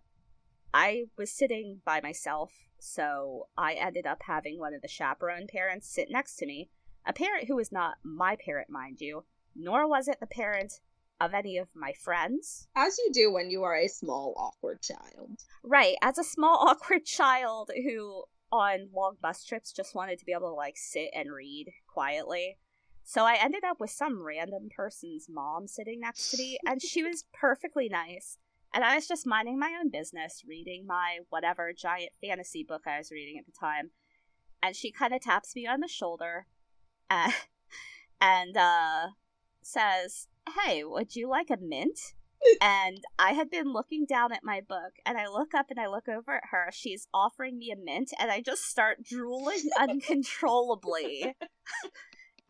I 0.73 1.04
was 1.17 1.32
sitting 1.32 1.82
by 1.84 1.99
myself 2.01 2.54
so 2.84 3.47
I 3.56 3.73
ended 3.73 4.08
up 4.08 4.23
having 4.23 4.58
one 4.58 4.73
of 4.73 4.82
the 4.82 4.88
chaperone 4.88 5.45
parents 5.47 5.88
sit 5.88 6.10
next 6.10 6.38
to 6.38 6.47
me, 6.47 6.71
a 7.06 7.13
parent 7.13 7.47
who 7.47 7.56
was 7.56 7.71
not 7.71 7.97
my 8.04 8.36
parent, 8.36 8.71
mind 8.71 9.01
you, 9.01 9.23
nor 9.56 9.88
was 9.88 10.08
it 10.08 10.19
the 10.19 10.25
parent 10.25 10.80
of 11.22 11.34
any 11.34 11.58
of 11.58 11.70
my 11.76 11.94
friends. 11.94 12.68
As 12.76 12.98
you 12.98 13.12
do 13.14 13.32
when 13.32 13.52
you 13.52 13.64
are 13.64 13.76
a 13.76 13.88
small, 13.88 14.34
awkward 14.38 14.82
child. 14.82 15.40
Right, 15.64 15.96
as 16.02 16.18
a 16.18 16.24
small, 16.24 16.58
awkward 16.68 17.06
child 17.06 17.72
who 17.76 18.24
on 18.52 18.90
long 18.94 19.16
bus 19.22 19.46
trips 19.46 19.72
just 19.72 19.96
wanted 19.96 20.20
to 20.20 20.26
be 20.26 20.34
able 20.34 20.50
to 20.50 20.56
like 20.56 20.76
sit 20.78 21.10
and 21.14 21.32
read 21.32 21.72
quietly. 21.88 22.58
So 23.04 23.26
I 23.26 23.38
ended 23.42 23.64
up 23.64 23.80
with 23.80 23.90
some 23.90 24.22
random 24.22 24.70
person's 24.76 25.28
mom 25.30 25.68
sitting 25.68 26.00
next 26.02 26.32
to 26.32 26.38
me, 26.38 26.58
and 26.66 26.82
she 26.82 27.04
was 27.04 27.26
perfectly 27.34 27.90
nice. 27.90 28.38
And 28.74 28.84
I 28.84 28.96
was 28.96 29.08
just 29.08 29.28
minding 29.28 29.60
my 29.60 29.76
own 29.80 29.90
business, 29.90 30.44
reading 30.48 30.86
my 30.86 31.20
whatever 31.30 31.74
giant 31.74 32.12
fantasy 32.22 32.64
book 32.64 32.84
I 32.88 32.98
was 32.98 33.12
reading 33.12 33.38
at 33.38 33.46
the 33.46 33.52
time. 33.52 33.92
And 34.64 34.76
she 34.76 34.92
kind 34.92 35.14
of 35.14 35.22
taps 35.22 35.56
me 35.56 35.68
on 35.68 35.82
the 35.82 35.88
shoulder 35.88 36.46
and, 37.10 37.34
and 38.22 38.56
uh, 38.56 39.08
says, 39.62 40.28
Hey, 40.63 40.84
would 40.84 41.15
you 41.15 41.30
like 41.30 41.49
a 41.49 41.58
mint? 41.58 41.99
and 42.62 43.04
I 43.19 43.34
had 43.34 43.51
been 43.51 43.71
looking 43.71 44.06
down 44.06 44.32
at 44.34 44.43
my 44.43 44.62
book, 44.62 44.93
and 45.06 45.17
I 45.17 45.27
look 45.27 45.54
up 45.54 45.67
and 45.69 45.80
I 45.80 45.88
look 45.88 46.10
over 46.10 46.36
at 46.36 46.49
her. 46.49 46.69
She's 46.71 47.08
offering 47.13 47.60
me 47.60 47.71
a 47.71 47.75
mint, 47.75 48.12
and 48.19 48.32
I 48.32 48.41
just 48.41 48.63
start 48.63 49.04
drooling 49.04 49.69
uncontrollably 49.80 51.36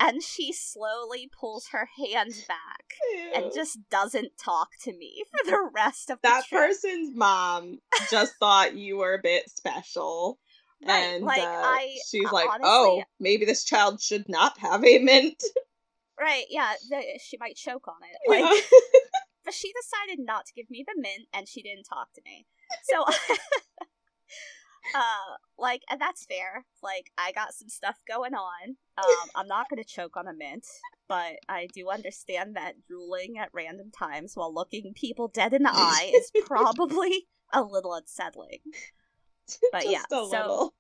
and 0.02 0.24
she 0.24 0.52
slowly 0.52 1.30
pulls 1.40 1.68
her 1.68 1.88
hand 1.98 2.34
back 2.48 2.96
Ew. 3.14 3.32
and 3.36 3.52
just 3.54 3.78
doesn't 3.90 4.38
talk 4.38 4.70
to 4.82 4.94
me 4.98 5.24
for 5.30 5.52
the 5.52 5.70
rest 5.74 6.10
of 6.10 6.20
the 6.22 6.28
that 6.30 6.46
trip. 6.46 6.62
person's 6.62 7.16
mom 7.16 7.80
just 8.10 8.34
thought 8.40 8.76
you 8.76 8.98
were 8.98 9.14
a 9.14 9.22
bit 9.22 9.50
special 9.50 10.40
right, 10.86 10.96
and 10.96 11.24
like, 11.24 11.40
uh, 11.40 11.46
I, 11.46 11.98
she's 12.10 12.26
uh, 12.26 12.34
like 12.34 12.50
honestly, 12.50 12.68
oh 12.68 13.04
maybe 13.20 13.46
this 13.46 13.64
child 13.64 14.02
should 14.02 14.28
not 14.28 14.58
have 14.58 14.84
a 14.84 15.00
mint 15.00 15.42
right 16.22 16.46
yeah 16.50 16.74
the, 16.90 17.02
she 17.20 17.38
might 17.40 17.56
choke 17.56 17.88
on 17.88 17.96
it 18.04 18.30
like 18.30 18.42
yeah. 18.42 18.78
but 19.44 19.54
she 19.54 19.72
decided 19.74 20.24
not 20.24 20.46
to 20.46 20.54
give 20.54 20.70
me 20.70 20.86
the 20.88 20.94
mint 20.96 21.28
and 21.34 21.48
she 21.48 21.62
didn't 21.62 21.84
talk 21.84 22.14
to 22.14 22.22
me. 22.24 22.46
So 22.84 23.04
uh 24.96 25.36
like 25.60 25.84
and 25.90 26.02
that's 26.02 26.26
fair 26.26 26.66
like 26.82 27.12
i 27.18 27.32
got 27.32 27.54
some 27.54 27.70
stuff 27.70 27.98
going 28.08 28.34
on. 28.34 28.78
Um 28.98 29.30
i'm 29.36 29.48
not 29.48 29.68
gonna 29.70 29.84
choke 29.84 30.18
on 30.18 30.28
a 30.28 30.34
mint 30.34 30.66
but 31.08 31.34
i 31.50 31.68
do 31.74 31.90
understand 31.90 32.56
that 32.56 32.76
drooling 32.88 33.38
at 33.38 33.50
random 33.54 33.92
times 33.92 34.34
while 34.36 34.54
looking 34.54 34.94
people 34.96 35.28
dead 35.28 35.54
in 35.54 35.64
the 35.64 35.72
eye 35.72 36.12
is 36.16 36.32
probably 36.46 37.28
a 37.54 37.62
little 37.64 37.94
unsettling. 37.94 38.60
But 39.72 39.84
Just 39.84 39.92
yeah 39.92 40.04
so 40.10 40.74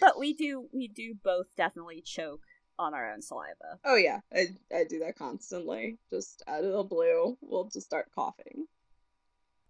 but 0.00 0.18
we 0.18 0.34
do 0.34 0.68
we 0.72 0.88
do 0.88 1.14
both 1.22 1.54
definitely 1.56 2.02
choke 2.04 2.42
on 2.80 2.94
our 2.94 3.12
own 3.12 3.22
saliva 3.22 3.78
oh 3.84 3.96
yeah 3.96 4.20
i 4.34 4.48
i 4.74 4.84
do 4.84 4.98
that 4.98 5.16
constantly 5.16 5.98
just 6.10 6.42
out 6.48 6.64
of 6.64 6.72
the 6.72 6.82
blue 6.82 7.36
we'll 7.40 7.68
just 7.68 7.86
start 7.86 8.10
coughing 8.14 8.66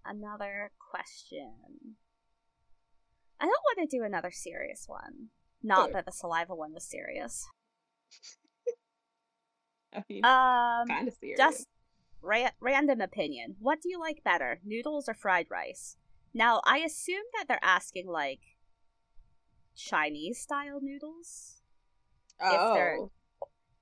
another 0.04 0.70
question 0.90 1.52
I 3.40 3.46
don't 3.46 3.64
want 3.64 3.90
to 3.90 3.96
do 3.96 4.04
another 4.04 4.30
serious 4.30 4.84
one. 4.86 5.28
Not 5.62 5.92
that 5.92 6.04
the 6.04 6.12
saliva 6.12 6.54
one 6.54 6.74
was 6.74 6.84
serious. 6.84 7.46
I 9.94 10.04
mean, 10.08 10.24
um, 10.24 10.86
kind 10.88 11.08
of 11.08 11.14
serious. 11.14 11.38
Just 11.38 11.66
ra- 12.22 12.50
random 12.60 13.00
opinion. 13.00 13.56
What 13.58 13.80
do 13.80 13.88
you 13.88 13.98
like 13.98 14.22
better, 14.22 14.60
noodles 14.64 15.08
or 15.08 15.14
fried 15.14 15.46
rice? 15.50 15.96
Now, 16.32 16.60
I 16.64 16.78
assume 16.78 17.24
that 17.34 17.46
they're 17.48 17.58
asking 17.62 18.06
like 18.06 18.40
Chinese 19.74 20.38
style 20.38 20.80
noodles. 20.82 21.59
Oh. 22.42 23.10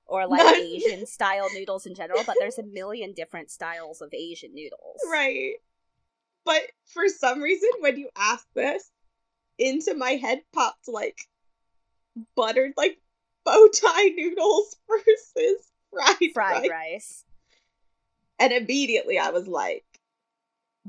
or 0.07 0.27
like 0.29 0.57
Asian 0.57 1.07
style 1.07 1.49
noodles 1.55 1.87
in 1.87 1.95
general, 1.95 2.23
but 2.27 2.37
there's 2.39 2.59
a 2.59 2.63
million 2.65 3.13
different 3.13 3.51
styles 3.51 4.01
of 4.01 4.13
Asian 4.13 4.55
noodles. 4.55 5.01
Right. 5.11 5.55
But 6.45 6.63
for 6.87 7.09
some 7.09 7.43
reason, 7.43 7.69
when 7.81 7.99
you 7.99 8.09
ask 8.17 8.47
this, 8.55 8.91
into 9.59 9.95
my 9.95 10.13
head 10.13 10.41
popped 10.53 10.89
like 10.89 11.19
buttered 12.37 12.73
like 12.77 12.99
bow 13.45 13.69
tie 13.69 14.09
noodles 14.17 14.77
versus 14.89 15.73
fried 15.93 16.33
fried 16.33 16.63
rice. 16.63 16.71
rice. 16.71 17.25
And 18.39 18.53
immediately 18.53 19.19
I 19.19 19.31
was 19.31 19.49
like 19.49 19.85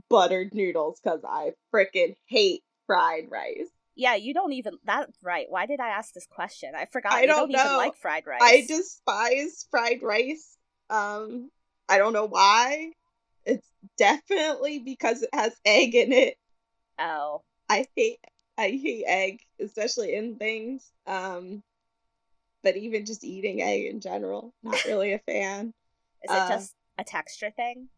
buttered 0.10 0.53
noodles 0.53 0.99
because 1.03 1.21
I 1.27 1.53
freaking 1.73 2.15
hate 2.27 2.63
fried 2.86 3.29
rice. 3.29 3.69
Yeah, 3.99 4.15
you 4.15 4.33
don't 4.33 4.53
even 4.53 4.77
that's 4.85 5.12
right. 5.21 5.47
Why 5.49 5.65
did 5.65 5.81
I 5.81 5.89
ask 5.89 6.13
this 6.13 6.25
question? 6.25 6.71
I 6.73 6.85
forgot. 6.85 7.12
I 7.12 7.25
don't, 7.25 7.51
don't 7.51 7.65
even 7.65 7.75
like 7.75 7.97
fried 7.97 8.25
rice. 8.25 8.39
I 8.41 8.65
despise 8.65 9.67
fried 9.69 10.01
rice. 10.01 10.55
Um, 10.89 11.51
I 11.89 11.97
don't 11.97 12.13
know 12.13 12.25
why. 12.25 12.91
It's 13.43 13.67
definitely 13.97 14.79
because 14.79 15.21
it 15.21 15.29
has 15.33 15.53
egg 15.65 15.95
in 15.95 16.13
it. 16.13 16.38
Oh. 16.97 17.41
I 17.67 17.88
hate 17.97 18.19
I 18.57 18.69
hate 18.69 19.03
egg, 19.05 19.39
especially 19.59 20.15
in 20.15 20.38
things. 20.38 20.89
Um, 21.05 21.62
but 22.63 22.77
even 22.77 23.05
just 23.05 23.25
eating 23.25 23.62
egg 23.62 23.85
in 23.88 23.99
general, 23.99 24.53
not 24.63 24.81
really 24.85 25.12
a 25.12 25.19
fan. 25.19 25.73
Is 26.23 26.31
it 26.31 26.38
uh, 26.38 26.47
just 26.47 26.73
a 26.97 27.03
texture 27.03 27.51
thing? 27.51 27.89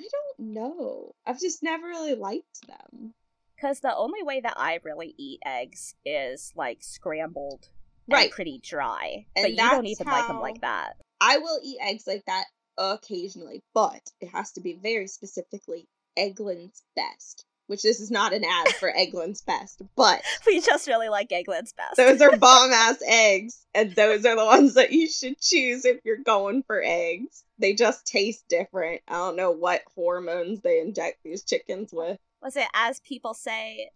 I 0.00 0.08
don't 0.10 0.54
know. 0.54 1.14
I've 1.24 1.38
just 1.38 1.62
never 1.62 1.86
really 1.86 2.16
liked 2.16 2.66
them. 2.66 3.14
Because 3.60 3.80
the 3.80 3.94
only 3.94 4.22
way 4.22 4.40
that 4.40 4.54
I 4.56 4.80
really 4.84 5.14
eat 5.18 5.40
eggs 5.44 5.94
is 6.04 6.52
like 6.56 6.78
scrambled, 6.82 7.68
Right. 8.08 8.22
and 8.24 8.30
pretty 8.32 8.58
dry. 8.64 9.26
And 9.36 9.44
but 9.44 9.50
you 9.50 9.56
don't 9.56 9.86
even 9.86 10.06
like 10.06 10.26
them 10.28 10.40
like 10.40 10.60
that. 10.62 10.96
I 11.20 11.38
will 11.38 11.58
eat 11.62 11.76
eggs 11.82 12.06
like 12.06 12.24
that 12.26 12.44
occasionally, 12.78 13.62
but 13.74 14.00
it 14.20 14.28
has 14.28 14.52
to 14.52 14.60
be 14.60 14.78
very 14.82 15.06
specifically 15.06 15.86
Eggland's 16.18 16.82
Best, 16.96 17.44
which 17.66 17.82
this 17.82 18.00
is 18.00 18.10
not 18.10 18.32
an 18.32 18.44
ad 18.44 18.68
for 18.76 18.90
Eggland's 18.98 19.42
Best, 19.42 19.82
but 19.96 20.22
We 20.46 20.60
just 20.60 20.86
really 20.88 21.08
like 21.10 21.28
Eggland's 21.28 21.72
best. 21.74 21.96
those 21.96 22.20
are 22.22 22.36
bomb 22.38 22.72
ass 22.72 23.02
eggs, 23.06 23.64
and 23.74 23.94
those 23.94 24.24
are 24.24 24.36
the 24.36 24.44
ones 24.44 24.74
that 24.74 24.92
you 24.92 25.06
should 25.08 25.38
choose 25.40 25.84
if 25.84 26.00
you're 26.04 26.16
going 26.16 26.62
for 26.62 26.80
eggs. 26.82 27.44
They 27.58 27.74
just 27.74 28.06
taste 28.06 28.44
different. 28.48 29.02
I 29.06 29.12
don't 29.14 29.36
know 29.36 29.50
what 29.50 29.82
hormones 29.94 30.62
they 30.62 30.80
inject 30.80 31.18
these 31.22 31.42
chickens 31.44 31.92
with. 31.92 32.18
Was 32.42 32.56
it 32.56 32.68
as 32.74 33.00
people 33.00 33.34
say, 33.34 33.90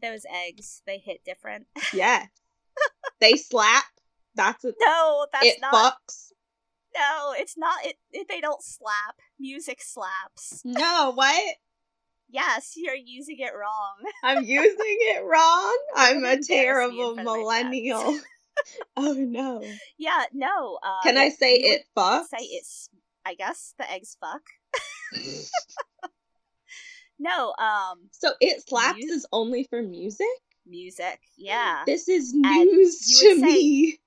those 0.00 0.24
eggs 0.30 0.82
they 0.86 0.98
hit 0.98 1.24
different? 1.24 1.66
yeah 1.94 2.26
they 3.20 3.34
slap. 3.34 3.84
That's 4.34 4.64
it. 4.64 4.74
no, 4.80 5.26
that's 5.32 5.46
it 5.46 5.58
not. 5.60 5.72
fucks. 5.74 6.32
No, 6.94 7.34
it's 7.36 7.56
not. 7.56 7.84
It, 7.84 7.96
it. 8.12 8.26
They 8.28 8.40
don't 8.40 8.62
slap. 8.62 9.16
Music 9.38 9.80
slaps. 9.82 10.62
No, 10.64 11.12
what? 11.14 11.56
Yes, 12.28 12.74
you're 12.76 12.94
using 12.94 13.36
it 13.38 13.52
wrong. 13.54 13.94
I'm 14.24 14.42
using 14.42 14.74
it 14.78 15.24
wrong. 15.24 15.78
I'm 15.94 16.24
a 16.24 16.32
embarrass 16.32 16.48
me 16.48 16.56
in 16.56 16.64
terrible 16.64 17.14
front 17.14 17.20
of 17.20 17.24
my 17.24 17.32
friends. 17.32 17.38
millennial. 17.38 18.20
oh 18.96 19.12
no. 19.12 19.62
Yeah, 19.96 20.24
no. 20.32 20.78
Uh, 20.82 21.02
Can 21.02 21.16
I 21.16 21.28
say 21.30 21.54
it 21.54 21.82
fucks? 21.96 22.26
Say 22.26 22.44
it's. 22.44 22.90
I 23.24 23.34
guess 23.34 23.74
the 23.78 23.90
eggs 23.90 24.16
fuck. 24.20 24.42
No, 27.18 27.54
um, 27.58 28.08
so 28.12 28.32
it 28.40 28.66
slaps 28.68 28.98
is 28.98 29.26
only 29.32 29.64
for 29.64 29.82
music? 29.82 30.26
music. 30.66 31.20
Yeah, 31.36 31.84
This 31.86 32.08
is 32.08 32.34
news 32.34 32.98
to 33.20 33.36
say- 33.36 33.40
me. 33.40 33.98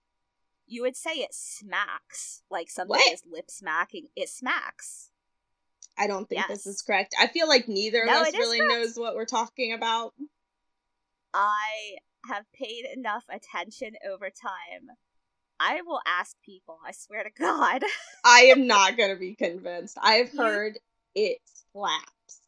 you 0.67 0.81
would 0.81 0.95
say 0.97 1.11
it 1.11 1.33
smacks 1.33 2.43
like 2.51 2.69
something 2.69 2.89
What? 2.89 3.13
is 3.13 3.23
lip 3.25 3.49
smacking. 3.49 4.07
It 4.15 4.29
smacks. 4.29 5.09
I 5.97 6.07
don't 6.07 6.27
think 6.29 6.47
this 6.47 6.67
is 6.67 6.81
correct. 6.81 7.15
I 7.19 7.27
feel 7.27 7.47
like 7.47 7.67
neither 7.67 8.03
of 8.03 8.09
us 8.09 8.33
really 8.37 8.59
correct. 8.59 8.73
knows 8.73 8.97
what 8.97 9.15
we're 9.15 9.25
talking 9.25 9.73
about. 9.73 10.13
I 11.33 11.97
have 12.27 12.45
paid 12.53 12.85
enough 12.95 13.23
attention 13.29 13.93
over 14.09 14.29
time. 14.29 14.89
I 15.59 15.81
will 15.81 16.01
ask 16.05 16.35
people. 16.43 16.77
I 16.85 16.91
swear 16.91 17.23
to 17.23 17.29
God. 17.37 17.83
I 18.23 18.41
am 18.55 18.67
not 18.67 18.97
going 18.97 19.09
to 19.11 19.19
be 19.19 19.35
convinced. 19.35 19.97
I've 20.01 20.31
heard 20.31 20.77
it 21.15 21.39
slaps. 21.73 22.41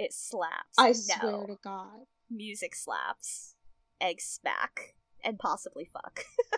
It 0.00 0.14
slaps. 0.14 0.78
I 0.78 0.88
no. 0.88 0.92
swear 0.94 1.46
to 1.48 1.58
God. 1.62 2.06
music 2.30 2.74
slaps, 2.74 3.54
egg 4.00 4.18
smack, 4.22 4.94
and 5.22 5.38
possibly 5.38 5.90
fuck. 5.92 6.24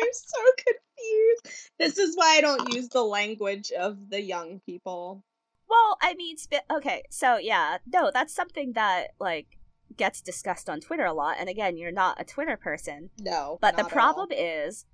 I'm 0.00 0.08
so 0.12 0.38
confused. 0.56 1.70
This 1.78 1.98
is 1.98 2.16
why 2.16 2.36
I 2.38 2.40
don't 2.40 2.72
use 2.72 2.88
the 2.88 3.02
language 3.04 3.70
of 3.72 4.08
the 4.08 4.22
young 4.22 4.60
people. 4.64 5.24
Well, 5.68 5.98
I 6.00 6.14
mean, 6.14 6.38
sp- 6.40 6.64
okay, 6.72 7.02
so 7.10 7.36
yeah, 7.36 7.76
no, 7.92 8.10
that's 8.14 8.34
something 8.34 8.72
that 8.72 9.08
like 9.20 9.58
gets 9.94 10.22
discussed 10.22 10.70
on 10.70 10.80
Twitter 10.80 11.04
a 11.04 11.12
lot. 11.12 11.36
And 11.38 11.50
again, 11.50 11.76
you're 11.76 11.92
not 11.92 12.18
a 12.18 12.24
Twitter 12.24 12.56
person, 12.56 13.10
No. 13.20 13.58
but 13.60 13.76
the 13.76 13.84
problem 13.84 14.28
is 14.30 14.86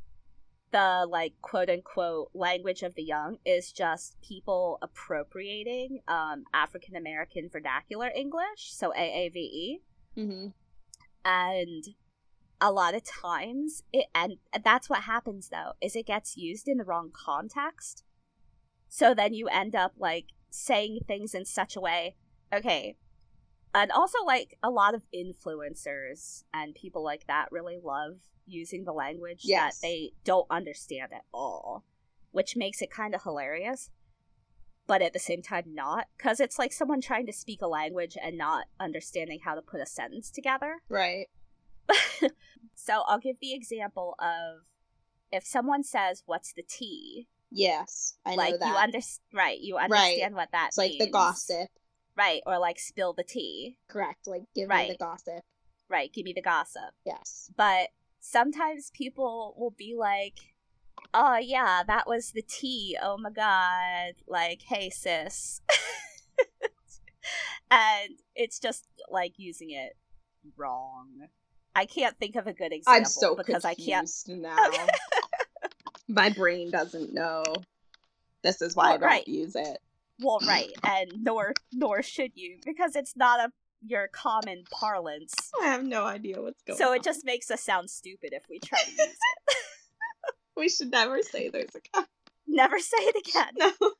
the 0.73 1.07
like 1.09 1.35
quote 1.43 1.69
unquote 1.69 2.31
language 2.35 2.83
of 2.83 2.95
the 2.95 3.03
young 3.03 3.39
is 3.45 3.73
just 3.73 4.17
people 4.23 4.79
appropriating 4.83 6.01
um 6.09 6.45
African 6.55 6.97
American 6.97 7.49
vernacular 7.51 8.11
English, 8.15 8.73
so 8.73 8.93
AAVE. 8.97 9.81
Mhm. 10.17 10.53
and 11.25 11.85
a 12.61 12.71
lot 12.73 12.95
of 12.95 13.03
times 13.05 13.83
it 13.93 14.07
and 14.15 14.37
that's 14.63 14.89
what 14.91 15.03
happens 15.05 15.49
though 15.49 15.73
is 15.81 15.97
it 15.97 16.07
gets 16.07 16.37
used 16.37 16.69
in 16.69 16.77
the 16.79 16.85
wrong 16.85 17.11
context 17.13 18.05
so 18.89 19.15
then 19.15 19.33
you 19.33 19.47
end 19.49 19.75
up 19.75 19.93
like 19.99 20.27
saying 20.51 20.99
things 21.07 21.35
in 21.35 21.45
such 21.45 21.75
a 21.77 21.81
way 21.81 22.17
okay 22.53 22.97
and 23.75 23.91
also 23.93 24.19
like 24.25 24.57
a 24.63 24.71
lot 24.71 24.95
of 24.95 25.05
influencers 25.15 26.45
and 26.53 26.75
people 26.75 27.03
like 27.05 27.27
that 27.27 27.49
really 27.51 27.79
love 27.83 28.17
using 28.47 28.85
the 28.85 28.93
language 28.93 29.41
Yes. 29.45 29.79
that 29.81 29.87
they 29.87 30.13
don't 30.25 30.47
understand 30.51 31.13
at 31.13 31.25
all 31.33 31.85
which 32.33 32.57
makes 32.57 32.81
it 32.83 32.91
kind 32.91 33.15
of 33.15 33.23
hilarious 33.23 33.91
but 34.87 35.03
at 35.03 35.13
the 35.13 35.19
same 35.21 35.41
time 35.43 35.65
not 35.67 36.07
because 36.17 36.41
it's 36.41 36.59
like 36.59 36.73
someone 36.73 37.01
trying 37.01 37.27
to 37.27 37.33
speak 37.33 37.63
a 37.63 37.67
language 37.69 38.17
and 38.21 38.37
not 38.37 38.67
understanding 38.81 39.41
how 39.45 39.55
to 39.55 39.63
put 39.63 39.81
a 39.81 39.87
sentence 39.87 40.31
together 40.31 40.77
Right. 40.89 41.27
so 42.75 43.03
I'll 43.07 43.19
give 43.19 43.37
the 43.41 43.53
example 43.53 44.15
of 44.19 44.63
if 45.33 45.45
someone 45.45 45.83
says, 45.83 46.23
"What's 46.27 46.53
the 46.53 46.63
tea?" 46.63 47.27
Yes. 47.51 48.17
I 48.25 48.35
like 48.37 48.53
know 48.53 48.59
that. 48.59 48.69
you 48.69 48.75
understand, 48.77 49.21
right? 49.35 49.59
You 49.61 49.77
understand 49.77 50.35
what 50.35 50.51
that 50.53 50.69
it's 50.69 50.79
like 50.79 50.93
the 50.99 51.11
gossip. 51.11 51.69
Right? 52.17 52.43
Or 52.47 52.59
like 52.59 52.79
spill 52.79 53.13
the 53.13 53.25
tea, 53.25 53.77
Correct. 53.89 54.27
Like 54.27 54.43
give 54.55 54.69
me 54.69 54.89
the 54.91 54.97
gossip. 54.97 55.45
right? 55.89 56.13
Give 56.13 56.25
me 56.25 56.33
the 56.33 56.43
gossip. 56.43 56.95
Yes. 57.05 57.51
But 57.57 57.89
sometimes 58.21 58.91
people 58.95 59.55
will 59.57 59.75
be 59.77 59.95
like, 59.99 60.39
"Oh 61.15 61.39
yeah, 61.39 61.83
that 61.87 62.07
was 62.07 62.33
the 62.33 62.43
tea. 62.43 62.97
Oh 63.03 63.17
my 63.19 63.31
god!" 63.31 64.15
Like, 64.27 64.63
"Hey 64.63 64.91
sis," 64.91 65.61
and 67.71 68.11
it's 68.35 68.59
just 68.59 68.87
like 69.09 69.39
using 69.39 69.71
it 69.71 69.97
wrong. 70.57 71.29
I 71.75 71.87
can't 71.87 72.17
think 72.19 72.37
of 72.37 72.47
a 72.47 72.53
good 72.53 72.73
example 72.73 73.01
I'm 73.01 73.05
so 73.05 73.37
because 73.37 73.65
I 73.65 73.75
can't 73.75 74.07
confused 74.07 74.29
now. 74.29 74.69
Okay. 74.69 74.87
My 76.09 76.31
brain 76.31 76.71
doesn't 76.71 77.15
know. 77.15 77.45
This 78.43 78.63
is 78.63 78.75
why 78.75 78.89
I 78.89 78.97
don't 78.97 79.03
right. 79.03 79.29
use 79.29 79.55
it. 79.55 79.79
Well, 80.21 80.39
right, 80.47 80.71
and 80.85 81.13
nor 81.23 81.55
nor 81.73 82.03
should 82.03 82.33
you 82.35 82.59
because 82.65 82.95
it's 82.97 83.17
not 83.17 83.41
a 83.41 83.53
your 83.87 84.09
common 84.09 84.65
parlance. 84.71 85.33
I 85.63 85.67
have 85.69 85.85
no 85.85 86.05
idea 86.05 86.41
what's 86.43 86.61
going 86.63 86.77
So 86.79 86.91
on. 86.91 86.97
it 86.97 87.03
just 87.03 87.25
makes 87.25 87.51
us 87.51 87.63
sound 87.63 87.89
stupid 87.91 88.33
if 88.35 88.43
we 88.51 88.59
try 88.59 88.79
to 88.83 88.91
use 88.91 89.01
it. 89.01 89.57
we 90.57 90.69
should 90.69 90.91
never 90.91 91.23
say 91.23 91.49
there's 91.49 91.75
a 91.75 91.81
cow. 91.81 92.05
Never 92.47 92.79
say 92.79 92.99
it 92.99 93.27
again. 93.29 93.73
No. 93.81 93.93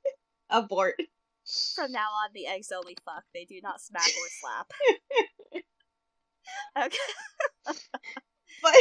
Abort. 0.51 1.01
From 1.75 1.93
now 1.93 2.09
on, 2.25 2.31
the 2.35 2.47
eggs 2.47 2.71
only 2.77 2.97
fuck. 3.05 3.25
They 3.33 3.45
do 3.45 3.61
not 3.63 3.81
smack 3.81 4.07
or 4.09 4.29
slap. 4.41 4.73
Okay. 6.77 6.97
But 8.63 8.75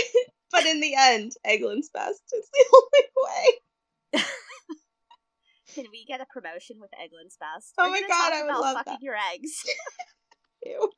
but 0.51 0.65
in 0.65 0.79
the 0.81 0.93
end, 0.97 1.33
Eggland's 1.45 1.89
best 1.93 2.21
is 2.33 2.49
the 2.51 2.65
only 2.73 4.23
way. 4.23 4.23
Can 5.79 5.91
we 5.91 6.03
get 6.03 6.19
a 6.19 6.25
promotion 6.25 6.77
with 6.81 6.91
Eggland's 6.91 7.37
Best? 7.39 7.73
Oh 7.77 7.89
We're 7.89 8.01
my 8.01 8.07
God, 8.07 8.33
I 8.33 8.43
would 8.43 8.51
love 8.59 8.75
fucking 8.77 8.93
that. 8.93 9.01
your 9.01 9.15
eggs. 9.33 9.63
Ew. 10.65 10.91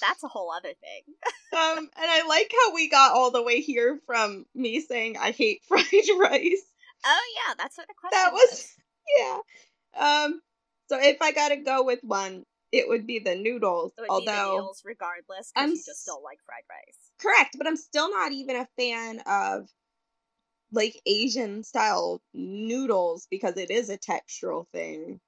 That's 0.00 0.22
a 0.22 0.28
whole 0.28 0.52
other 0.52 0.68
thing. 0.80 1.02
Um, 1.52 1.78
and 1.78 1.90
I 1.96 2.24
like 2.28 2.52
how 2.52 2.72
we 2.76 2.88
got 2.88 3.10
all 3.12 3.32
the 3.32 3.42
way 3.42 3.60
here 3.60 3.98
from 4.06 4.46
me 4.54 4.80
saying 4.80 5.16
I 5.18 5.32
hate 5.32 5.62
fried 5.68 5.82
rice. 5.92 6.62
Oh 7.04 7.22
yeah, 7.34 7.54
that's 7.58 7.76
what 7.76 7.88
the 7.88 7.94
question 7.98 8.12
That 8.12 8.32
was 8.32 8.72
yeah. 9.18 9.38
Um, 9.98 10.40
so 10.88 10.96
if 11.00 11.20
I 11.20 11.32
gotta 11.32 11.56
go 11.56 11.82
with 11.82 11.98
one, 12.04 12.44
it 12.70 12.88
would 12.88 13.04
be 13.04 13.18
the 13.18 13.34
noodles. 13.34 13.90
Be 13.96 14.04
the 14.04 14.10
although 14.12 14.52
noodles 14.58 14.82
regardless, 14.84 15.50
because 15.52 15.70
you 15.70 15.82
just 15.84 16.06
don't 16.06 16.22
like 16.22 16.38
fried 16.46 16.62
rice. 16.70 17.10
correct, 17.20 17.56
but 17.58 17.66
I'm 17.66 17.76
still 17.76 18.08
not 18.10 18.30
even 18.30 18.54
a 18.54 18.68
fan 18.78 19.18
of 19.26 19.68
like 20.72 21.00
Asian 21.06 21.62
style 21.62 22.20
noodles 22.32 23.26
because 23.30 23.56
it 23.56 23.70
is 23.70 23.90
a 23.90 23.98
textural 23.98 24.66
thing. 24.72 25.20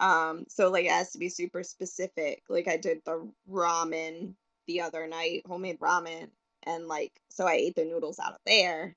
Um, 0.00 0.44
so 0.48 0.70
like 0.70 0.84
it 0.84 0.90
has 0.90 1.12
to 1.12 1.18
be 1.18 1.28
super 1.28 1.62
specific. 1.62 2.42
Like 2.48 2.68
I 2.68 2.76
did 2.76 3.00
the 3.04 3.28
ramen 3.50 4.34
the 4.66 4.82
other 4.82 5.06
night, 5.06 5.42
homemade 5.46 5.80
ramen, 5.80 6.28
and 6.64 6.86
like 6.86 7.12
so 7.30 7.46
I 7.46 7.54
ate 7.54 7.76
the 7.76 7.84
noodles 7.84 8.18
out 8.18 8.32
of 8.32 8.40
there. 8.44 8.94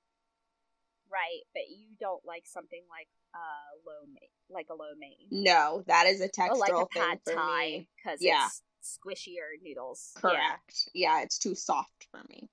Right, 1.12 1.42
but 1.54 1.64
you 1.70 1.88
don't 2.00 2.24
like 2.26 2.46
something 2.46 2.82
like 2.90 3.08
uh 3.34 3.80
lo 3.86 3.94
mein, 4.08 4.30
like 4.50 4.68
a 4.70 4.74
lo 4.74 4.88
mein, 4.98 5.16
No, 5.32 5.84
that 5.88 6.08
is 6.08 6.22
a 6.22 6.28
textural 6.30 6.58
like 6.60 6.74
a 6.74 6.86
pad 6.88 7.20
thai 7.26 7.88
because 7.96 8.20
Yeah. 8.22 8.46
it's 8.46 8.98
squishier 9.00 9.62
noodles. 9.64 10.12
Yeah. 10.16 10.22
Correct. 10.22 10.90
Yeah. 10.94 11.22
it's 11.22 11.38
too 11.38 11.56
soft 11.56 12.08
for 12.12 12.22
me. 12.30 12.50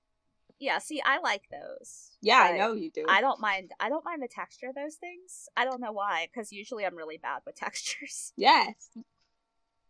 Yeah. 0.59 0.79
See, 0.79 1.01
I 1.05 1.19
like 1.19 1.43
those. 1.51 2.11
Yeah, 2.21 2.39
I 2.39 2.57
know 2.57 2.73
you 2.73 2.91
do. 2.91 3.05
I 3.07 3.21
don't 3.21 3.39
mind. 3.39 3.71
I 3.79 3.89
don't 3.89 4.05
mind 4.05 4.21
the 4.21 4.27
texture 4.27 4.69
of 4.69 4.75
those 4.75 4.95
things. 4.95 5.47
I 5.55 5.65
don't 5.65 5.81
know 5.81 5.91
why, 5.91 6.27
because 6.31 6.51
usually 6.51 6.85
I'm 6.85 6.95
really 6.95 7.17
bad 7.17 7.41
with 7.45 7.55
textures. 7.57 8.33
Yes. 8.35 8.89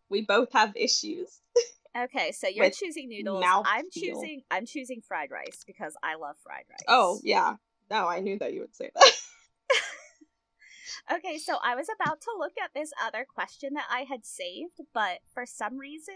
We 0.10 0.22
both 0.22 0.54
have 0.54 0.74
issues. 0.76 1.42
Okay, 1.98 2.32
so 2.32 2.48
you're 2.48 2.70
choosing 2.70 3.10
noodles. 3.10 3.44
I'm 3.46 3.90
feel. 3.90 4.16
choosing. 4.16 4.44
I'm 4.52 4.66
choosing 4.66 5.02
fried 5.02 5.32
rice 5.32 5.64
because 5.66 5.96
I 6.04 6.16
love 6.16 6.36
fried 6.44 6.66
rice. 6.70 6.86
Oh, 6.88 7.20
yeah. 7.24 7.56
No, 7.90 8.08
I 8.08 8.20
knew 8.20 8.38
that 8.40 8.54
you 8.54 8.62
would 8.62 8.76
say 8.76 8.92
that. 8.94 9.12
Okay, 11.10 11.38
so 11.38 11.58
I 11.64 11.76
was 11.76 11.88
about 11.94 12.20
to 12.22 12.32
look 12.38 12.54
at 12.62 12.74
this 12.74 12.92
other 13.02 13.26
question 13.26 13.76
that 13.76 13.88
I 13.90 14.02
had 14.02 14.26
saved, 14.26 14.82
but 14.94 15.20
for 15.34 15.46
some 15.46 15.78
reason, 15.78 16.16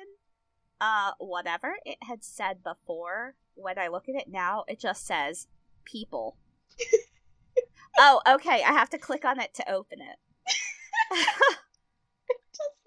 uh, 0.82 1.12
whatever 1.20 1.76
it 1.86 2.00
had 2.02 2.24
said 2.24 2.64
before, 2.64 3.36
when 3.54 3.78
I 3.78 3.88
look 3.88 4.10
at 4.10 4.16
it 4.16 4.28
now, 4.28 4.66
it 4.68 4.80
just 4.80 5.06
says 5.06 5.48
people. 5.86 6.38
oh, 8.00 8.22
okay, 8.28 8.64
I 8.64 8.74
have 8.74 8.90
to 8.90 8.98
click 8.98 9.24
on 9.24 9.40
it 9.40 9.54
to 9.54 9.72
open 9.72 10.00
it. 10.02 10.18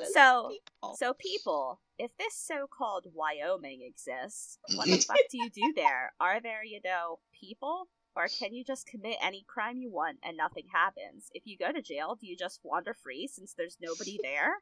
so, 0.13 0.51
people. 0.51 0.97
so 0.99 1.15
people, 1.15 1.81
if 1.97 2.11
this 2.19 2.35
so-called 2.35 3.07
Wyoming 3.15 3.83
exists, 3.83 4.59
what 4.75 4.89
the 4.89 4.97
fuck 5.09 5.17
do 5.31 5.39
you 5.39 5.49
do 5.49 5.73
there? 5.77 6.13
Are 6.19 6.41
there, 6.41 6.65
you 6.65 6.81
know, 6.85 7.21
people? 7.39 7.89
Or 8.17 8.27
can 8.29 8.55
you 8.55 8.65
just 8.65 8.87
commit 8.87 9.17
any 9.23 9.45
crime 9.47 9.77
you 9.77 9.91
want 9.91 10.19
and 10.25 10.37
nothing 10.37 10.67
happens? 10.73 11.29
If 11.33 11.47
you 11.47 11.57
go 11.59 11.73
to 11.73 11.83
jail, 11.83 12.17
do 12.21 12.27
you 12.27 12.37
just 12.37 12.61
wander 12.65 12.95
free 12.95 13.29
since 13.29 13.55
there's 13.55 13.77
nobody 13.81 14.19
there? 14.23 14.55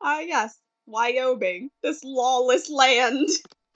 Ah, 0.00 0.18
uh, 0.18 0.20
yes. 0.20 0.58
Wyoming. 0.86 1.70
This 1.82 2.02
lawless 2.04 2.70
land. 2.70 3.28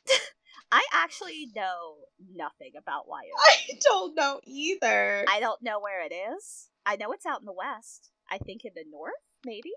I 0.73 0.85
actually 0.92 1.49
know 1.57 1.97
nothing 2.35 2.73
about 2.79 3.09
Wyoming. 3.09 3.33
I 3.38 3.79
don't 3.81 4.14
know 4.14 4.40
either. 4.44 5.25
I 5.29 5.40
don't 5.40 5.62
know 5.62 5.81
where 5.81 6.05
it 6.05 6.12
is. 6.12 6.68
I 6.85 6.97
know 6.97 7.12
it's 7.12 7.27
out 7.27 7.40
in 7.40 7.47
the 7.47 7.53
west. 7.53 8.11
I 8.31 8.38
think 8.38 8.64
in 8.64 8.73
the 8.75 8.85
north, 8.90 9.12
maybe. 9.44 9.71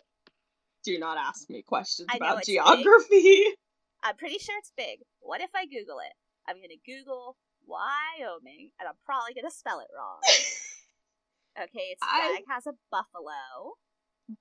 Do 0.83 0.97
not 0.99 1.17
ask 1.17 1.49
me 1.49 1.61
questions 1.61 2.09
about 2.13 2.43
geography. 2.43 3.21
Big. 3.21 3.55
I'm 4.03 4.17
pretty 4.17 4.39
sure 4.39 4.55
it's 4.57 4.71
big. 4.75 4.99
What 5.19 5.41
if 5.41 5.51
I 5.55 5.65
Google 5.65 5.99
it? 5.99 6.13
I'm 6.47 6.55
gonna 6.55 6.81
Google 6.85 7.37
Wyoming, 7.67 8.71
and 8.79 8.89
I'm 8.89 8.95
probably 9.05 9.33
gonna 9.33 9.51
spell 9.51 9.79
it 9.79 9.87
wrong. 9.95 10.19
okay, 11.63 11.85
its 11.91 12.03
flag 12.03 12.43
I... 12.49 12.53
has 12.53 12.65
a 12.65 12.73
buffalo. 12.89 13.75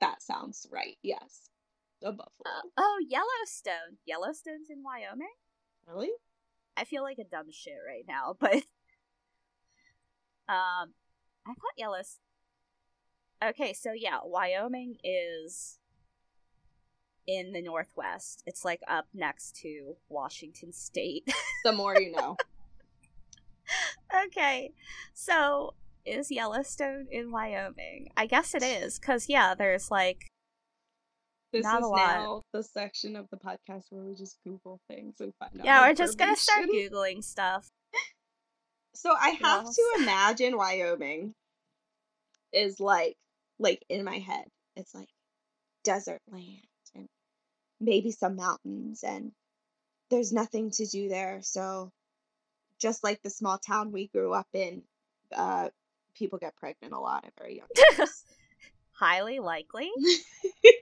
That 0.01 0.23
sounds 0.23 0.67
right. 0.71 0.97
Yes, 1.03 1.51
a 2.03 2.13
buffalo. 2.13 2.47
Uh, 2.47 2.69
oh, 2.77 2.99
Yellowstone. 3.09 3.99
Yellowstone's 4.07 4.71
in 4.71 4.83
Wyoming. 4.83 5.29
Really? 5.87 6.11
I 6.77 6.85
feel 6.85 7.03
like 7.03 7.19
a 7.19 7.25
dumb 7.25 7.51
shit 7.51 7.75
right 7.87 8.05
now, 8.09 8.37
but 8.41 8.55
um, 10.49 10.95
I 11.47 11.55
thought 11.55 11.77
Yellowstone. 11.77 12.25
Okay, 13.43 13.73
so 13.73 13.93
yeah, 13.93 14.19
Wyoming 14.25 14.97
is 15.03 15.79
in 17.27 17.53
the 17.53 17.63
northwest. 17.63 18.43
It's 18.47 18.65
like 18.65 18.81
up 18.89 19.07
next 19.15 19.57
to 19.63 19.97
Washington 20.09 20.73
State. 20.73 21.33
the 21.65 21.73
more 21.73 21.99
you 21.99 22.13
know. 22.13 22.37
okay, 24.27 24.73
so 25.15 25.75
is 26.05 26.31
Yellowstone 26.31 27.07
in 27.11 27.31
Wyoming? 27.31 28.11
I 28.17 28.27
guess 28.27 28.55
it 28.55 28.63
is, 28.63 28.99
because 28.99 29.29
yeah, 29.29 29.55
there's 29.55 29.91
like 29.91 30.30
this 31.53 31.65
Not 31.65 31.83
is 31.83 31.91
now 31.95 32.43
the 32.53 32.63
section 32.63 33.17
of 33.17 33.29
the 33.31 33.37
podcast 33.37 33.85
where 33.91 34.03
we 34.03 34.15
just 34.15 34.37
Google 34.45 34.81
things 34.89 35.21
and 35.21 35.33
find 35.39 35.61
out. 35.61 35.65
Yeah, 35.65 35.87
we're 35.87 35.95
just 35.95 36.19
gonna 36.19 36.37
start 36.37 36.67
Googling 36.69 37.23
stuff. 37.23 37.69
So 38.93 39.15
I 39.19 39.31
have 39.31 39.65
yes. 39.65 39.77
to 39.77 39.83
imagine 40.03 40.57
Wyoming 40.57 41.33
is 42.53 42.81
like 42.81 43.17
like 43.59 43.83
in 43.89 44.05
my 44.05 44.19
head. 44.19 44.45
It's 44.77 44.95
like 44.95 45.09
desert 45.85 46.21
land 46.31 46.67
and 46.95 47.09
maybe 47.81 48.11
some 48.11 48.37
mountains 48.37 49.03
and 49.03 49.33
there's 50.11 50.33
nothing 50.33 50.71
to 50.73 50.87
do 50.87 51.09
there. 51.09 51.39
So 51.43 51.93
just 52.79 53.05
like 53.05 53.23
the 53.23 53.31
small 53.31 53.59
town 53.59 53.93
we 53.93 54.09
grew 54.09 54.35
up 54.35 54.49
in, 54.53 54.83
uh, 55.35 55.69
people 56.15 56.39
get 56.39 56.57
pregnant 56.57 56.93
a 56.93 56.99
lot 56.99 57.25
at 57.25 57.33
very 57.39 57.59
young 57.59 57.69
highly 59.01 59.39
likely. 59.41 59.91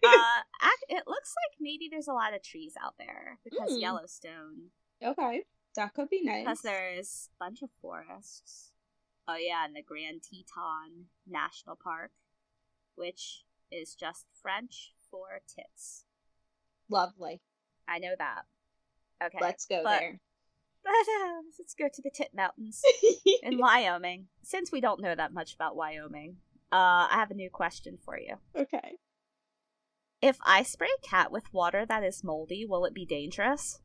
uh, 0.04 0.40
it 0.88 1.04
looks 1.06 1.34
like 1.36 1.56
maybe 1.60 1.88
there's 1.90 2.08
a 2.08 2.12
lot 2.12 2.34
of 2.34 2.42
trees 2.42 2.74
out 2.82 2.94
there 2.98 3.38
because 3.44 3.70
mm. 3.70 3.80
Yellowstone. 3.80 4.70
Okay, 5.02 5.44
that 5.76 5.94
could 5.94 6.10
be 6.10 6.22
nice. 6.22 6.44
Because 6.44 6.60
there's 6.62 7.28
a 7.40 7.44
bunch 7.44 7.62
of 7.62 7.70
forests. 7.80 8.72
Oh 9.28 9.36
yeah, 9.36 9.64
and 9.64 9.76
the 9.76 9.82
Grand 9.82 10.22
Teton 10.22 11.06
National 11.26 11.76
Park, 11.76 12.10
which 12.96 13.44
is 13.70 13.94
just 13.94 14.26
French 14.42 14.94
for 15.10 15.40
tits. 15.46 16.04
Lovely. 16.90 17.40
I 17.86 17.98
know 17.98 18.14
that. 18.18 18.42
Okay, 19.22 19.38
let's 19.40 19.66
go 19.66 19.82
but, 19.84 19.98
there. 19.98 20.20
But 20.82 20.90
uh, 20.92 21.42
let's 21.58 21.74
go 21.74 21.88
to 21.92 22.02
the 22.02 22.10
Tit 22.10 22.30
Mountains 22.34 22.82
in 23.42 23.58
Wyoming. 23.58 24.26
Since 24.42 24.72
we 24.72 24.80
don't 24.80 25.00
know 25.00 25.14
that 25.14 25.32
much 25.32 25.54
about 25.54 25.76
Wyoming, 25.76 26.36
uh, 26.72 27.08
I 27.10 27.14
have 27.16 27.30
a 27.30 27.34
new 27.34 27.50
question 27.50 27.98
for 28.04 28.18
you. 28.18 28.36
Okay. 28.54 28.96
If 30.20 30.38
I 30.42 30.62
spray 30.62 30.88
a 30.96 31.06
cat 31.06 31.30
with 31.30 31.52
water 31.52 31.86
that 31.86 32.02
is 32.02 32.24
moldy, 32.24 32.66
will 32.66 32.84
it 32.84 32.94
be 32.94 33.06
dangerous? 33.06 33.80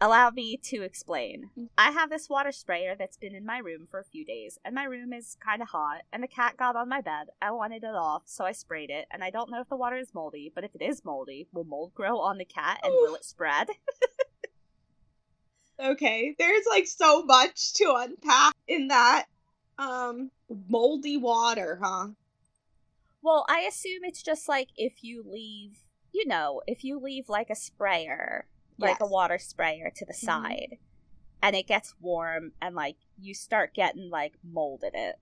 Allow 0.00 0.30
me 0.30 0.56
to 0.64 0.82
explain. 0.82 1.50
Mm. 1.58 1.68
I 1.76 1.90
have 1.90 2.08
this 2.08 2.28
water 2.28 2.52
sprayer 2.52 2.94
that's 2.96 3.16
been 3.16 3.34
in 3.34 3.44
my 3.44 3.58
room 3.58 3.88
for 3.90 3.98
a 3.98 4.04
few 4.04 4.24
days, 4.24 4.58
and 4.64 4.74
my 4.74 4.84
room 4.84 5.12
is 5.12 5.36
kind 5.44 5.60
of 5.60 5.68
hot, 5.68 6.02
and 6.12 6.22
the 6.22 6.28
cat 6.28 6.56
got 6.56 6.76
on 6.76 6.88
my 6.88 7.00
bed. 7.00 7.28
I 7.42 7.50
wanted 7.50 7.82
it 7.82 7.94
off, 7.94 8.22
so 8.26 8.44
I 8.44 8.52
sprayed 8.52 8.90
it, 8.90 9.06
and 9.10 9.24
I 9.24 9.30
don't 9.30 9.50
know 9.50 9.60
if 9.60 9.68
the 9.68 9.76
water 9.76 9.96
is 9.96 10.14
moldy, 10.14 10.52
but 10.54 10.62
if 10.62 10.74
it 10.74 10.82
is 10.82 11.04
moldy, 11.04 11.48
will 11.52 11.64
mold 11.64 11.94
grow 11.94 12.18
on 12.20 12.38
the 12.38 12.44
cat 12.44 12.78
and 12.84 12.92
will 12.92 13.16
it 13.16 13.24
spread? 13.24 13.70
okay, 15.80 16.36
there's 16.38 16.66
like 16.70 16.86
so 16.86 17.24
much 17.24 17.74
to 17.74 17.94
unpack 17.96 18.54
in 18.68 18.88
that. 18.88 19.24
Um, 19.78 20.30
moldy 20.68 21.16
water, 21.16 21.78
huh? 21.82 22.08
Well, 23.22 23.44
I 23.48 23.60
assume 23.60 24.00
it's 24.02 24.22
just 24.22 24.48
like 24.48 24.68
if 24.76 25.02
you 25.02 25.24
leave, 25.26 25.78
you 26.12 26.26
know, 26.26 26.62
if 26.66 26.84
you 26.84 26.98
leave 26.98 27.28
like 27.28 27.50
a 27.50 27.54
sprayer, 27.54 28.46
yes. 28.76 28.90
like 28.90 29.00
a 29.00 29.06
water 29.06 29.38
sprayer 29.38 29.90
to 29.94 30.04
the 30.04 30.12
mm-hmm. 30.12 30.26
side, 30.26 30.78
and 31.42 31.54
it 31.54 31.66
gets 31.66 31.94
warm 32.00 32.52
and 32.60 32.74
like 32.74 32.96
you 33.20 33.34
start 33.34 33.74
getting 33.74 34.10
like 34.10 34.34
mold 34.42 34.82
in 34.82 34.98
it. 34.98 35.16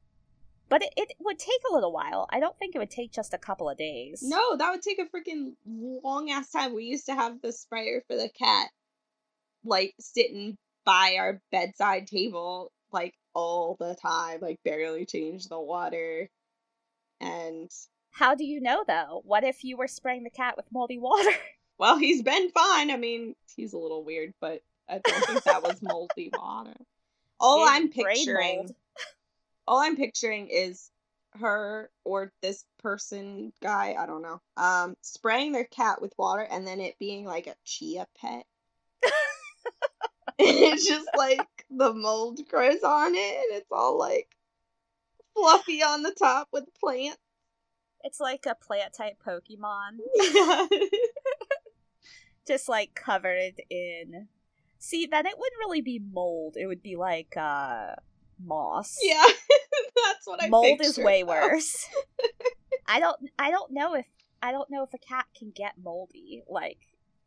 But 0.69 0.83
it, 0.83 0.92
it 0.97 1.12
would 1.21 1.38
take 1.38 1.61
a 1.71 1.75
little 1.75 1.92
while. 1.92 2.27
I 2.31 2.40
don't 2.40 2.59
think 2.59 2.75
it 2.75 2.79
would 2.79 2.90
take 2.90 3.12
just 3.12 3.33
a 3.33 3.38
couple 3.38 3.69
of 3.69 3.79
days. 3.79 4.21
No, 4.23 4.57
that 4.57 4.71
would 4.73 4.83
take 4.83 4.99
a 4.99 5.05
freaking 5.05 5.53
long 5.64 6.31
ass 6.31 6.51
time. 6.51 6.75
We 6.75 6.85
used 6.85 7.07
to 7.07 7.14
have 7.14 7.40
the 7.40 7.53
sprayer 7.53 8.03
for 8.09 8.16
the 8.16 8.29
cat 8.29 8.69
like 9.64 9.95
sitting 10.01 10.57
by 10.85 11.16
our 11.19 11.40
bedside 11.51 12.07
table 12.07 12.73
like 12.92 13.14
all 13.37 13.77
the 13.79 13.94
time, 13.94 14.40
like 14.40 14.59
barely 14.64 15.05
change 15.05 15.49
the 15.49 15.61
water. 15.61 16.31
And 17.20 17.70
how 18.11 18.35
do 18.35 18.44
you 18.44 18.61
know 18.61 18.83
though? 18.88 19.20
What 19.25 19.44
if 19.44 19.62
you 19.62 19.77
were 19.77 19.88
spraying 19.88 20.25
the 20.25 20.31
cat 20.31 20.57
with 20.57 20.72
moldy 20.72 20.99
water? 20.99 21.31
Well, 21.79 21.99
he's 21.99 22.22
been 22.22 22.49
fine. 22.53 22.90
I 22.90 22.96
mean, 22.96 23.37
he's 23.55 23.75
a 23.75 23.77
little 23.77 24.03
weird, 24.03 24.33
but 24.40 24.62
I 24.88 24.99
don't 25.05 25.25
think 25.27 25.42
that 25.42 25.62
was 25.62 25.83
moldy 25.83 26.31
water. 26.33 26.72
All 27.38 27.68
I'm 27.68 27.90
picturing 27.90 28.75
all 29.68 29.81
I'm 29.81 29.94
picturing 29.94 30.49
is 30.49 30.90
her 31.38 31.90
or 32.05 32.33
this 32.40 32.64
person 32.83 33.53
guy, 33.62 33.94
I 33.99 34.07
don't 34.07 34.22
know, 34.22 34.40
um, 34.57 34.96
spraying 35.03 35.53
their 35.53 35.64
cat 35.64 36.01
with 36.01 36.14
water 36.16 36.49
and 36.51 36.66
then 36.66 36.81
it 36.81 36.99
being 36.99 37.27
like 37.27 37.46
a 37.46 37.57
chia 37.64 38.07
pet. 38.18 38.46
it's 40.72 40.87
just 40.87 41.09
like 41.16 41.49
the 41.70 41.92
mold 41.92 42.40
grows 42.49 42.83
on 42.83 43.14
it 43.14 43.37
and 43.37 43.59
it's 43.59 43.70
all 43.72 43.99
like 43.99 44.29
fluffy 45.35 45.83
on 45.83 46.03
the 46.03 46.14
top 46.18 46.49
with 46.53 46.64
plants. 46.79 47.18
It's 48.03 48.20
like 48.20 48.46
a 48.46 48.55
plant 48.55 48.92
type 48.92 49.16
Pokemon. 49.27 49.99
Yeah. 50.14 50.66
just 52.46 52.68
like 52.68 52.94
covered 52.94 53.61
in 53.70 54.29
See, 54.79 55.06
then 55.06 55.27
it 55.27 55.37
wouldn't 55.37 55.58
really 55.58 55.81
be 55.81 55.98
mold. 55.98 56.56
It 56.56 56.67
would 56.67 56.83
be 56.83 56.96
like 56.96 57.37
uh 57.37 57.96
moss. 58.42 58.98
Yeah. 59.02 59.25
That's 60.04 60.27
what 60.27 60.42
I 60.42 60.48
Mold 60.48 60.81
is 60.83 60.98
way 60.98 61.23
though. 61.23 61.29
worse. 61.29 61.88
I 62.87 63.00
don't 63.00 63.17
I 63.38 63.50
don't 63.50 63.73
know 63.73 63.94
if 63.94 64.06
I 64.42 64.52
don't 64.52 64.71
know 64.71 64.85
if 64.85 64.94
a 64.94 64.98
cat 64.98 65.27
can 65.37 65.50
get 65.50 65.73
moldy 65.83 66.42
like 66.48 66.79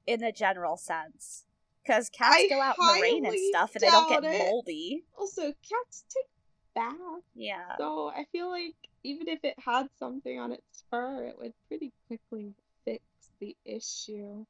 in 0.05 0.21
the 0.21 0.31
general 0.31 0.77
sense 0.77 1.43
because 1.89 2.09
cats 2.09 2.35
I 2.37 2.47
go 2.47 2.61
out 2.61 2.75
in 2.79 2.85
the 2.85 3.01
rain 3.01 3.25
and 3.25 3.35
stuff 3.49 3.71
and 3.75 3.81
they 3.81 3.89
don't 3.89 4.09
get 4.09 4.23
it. 4.23 4.37
moldy. 4.37 5.03
Also, 5.17 5.41
cats 5.41 6.05
take 6.13 6.29
baths. 6.75 7.25
Yeah. 7.35 7.75
So 7.77 8.11
I 8.15 8.25
feel 8.31 8.49
like 8.49 8.75
even 9.03 9.27
if 9.27 9.39
it 9.43 9.55
had 9.65 9.87
something 9.97 10.39
on 10.39 10.51
its 10.51 10.83
fur, 10.91 11.25
it 11.25 11.35
would 11.39 11.53
pretty 11.67 11.91
quickly 12.07 12.53
fix 12.85 13.03
the 13.39 13.55
issue. 13.65 14.45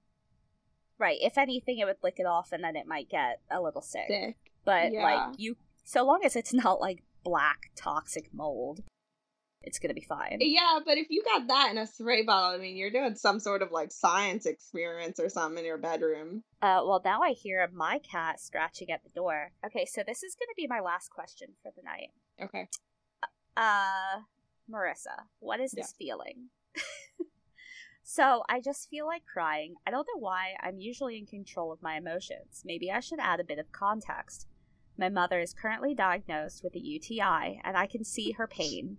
Right. 0.98 1.18
If 1.22 1.38
anything, 1.38 1.80
it 1.80 1.86
would 1.86 1.98
lick 2.04 2.16
it 2.18 2.26
off 2.26 2.52
and 2.52 2.64
then 2.64 2.76
it 2.76 2.86
might 2.86 3.10
get 3.10 3.40
a 3.50 3.62
little 3.62 3.82
sick. 3.82 4.08
Sick. 4.08 4.36
But 4.66 4.92
yeah. 4.92 5.04
like 5.04 5.40
you, 5.40 5.56
so 5.86 6.06
long 6.06 6.22
as 6.26 6.36
it's 6.36 6.54
not 6.54 6.82
like 6.82 7.04
black 7.24 7.72
toxic 7.76 8.34
mold, 8.34 8.84
it's 9.62 9.80
gonna 9.80 9.94
be 9.94 10.02
fine. 10.02 10.38
Yeah, 10.40 10.80
but 10.86 10.98
if 10.98 11.10
you 11.10 11.24
got 11.24 11.48
that 11.48 11.72
in 11.72 11.78
a 11.78 11.86
spray 11.86 12.24
bottle, 12.24 12.58
I 12.58 12.62
mean, 12.62 12.78
you're 12.78 12.92
doing 12.92 13.16
some 13.16 13.40
sort 13.40 13.62
of 13.62 13.72
like 13.72 13.92
science 13.92 14.46
experiments 14.46 15.20
or 15.20 15.30
something 15.30 15.60
in 15.60 15.66
your 15.66 15.78
bedroom. 15.78 16.44
Uh, 16.62 16.82
well, 16.86 17.02
now 17.04 17.22
I 17.22 17.32
hear 17.32 17.70
my 17.74 18.00
cat 18.00 18.40
scratching 18.40 18.90
at 18.92 19.04
the 19.04 19.10
door. 19.10 19.52
Okay, 19.66 19.86
so 19.86 20.02
this 20.06 20.24
is 20.24 20.36
gonna 20.36 20.54
be 20.56 20.68
my 20.68 20.80
last 20.80 21.10
question 21.10 21.50
for 21.62 21.72
the 21.76 21.84
night. 21.84 22.10
Okay. 22.42 22.68
Uh, 23.58 24.22
Marissa, 24.72 25.26
what 25.40 25.60
is 25.60 25.72
this 25.72 25.94
feeling? 25.98 26.50
so 28.04 28.44
I 28.48 28.62
just 28.62 28.90
feel 28.90 29.06
like 29.06 29.24
crying. 29.26 29.76
I 29.86 29.92
don't 29.92 30.08
know 30.14 30.20
why. 30.20 30.54
I'm 30.62 30.80
usually 30.80 31.18
in 31.18 31.26
control 31.26 31.72
of 31.72 31.82
my 31.82 31.98
emotions. 31.98 32.64
Maybe 32.64 32.92
I 32.92 33.02
should 33.02 33.20
add 33.20 33.40
a 33.40 33.46
bit 33.46 33.60
of 33.60 33.72
context. 33.72 34.48
My 34.98 35.10
mother 35.10 35.40
is 35.40 35.54
currently 35.54 35.96
diagnosed 35.96 36.62
with 36.64 36.76
a 36.76 36.80
UTI, 36.80 37.62
and 37.64 37.78
I 37.78 37.88
can 37.88 38.04
see 38.04 38.34
her 38.34 38.48
pain. 38.48 38.98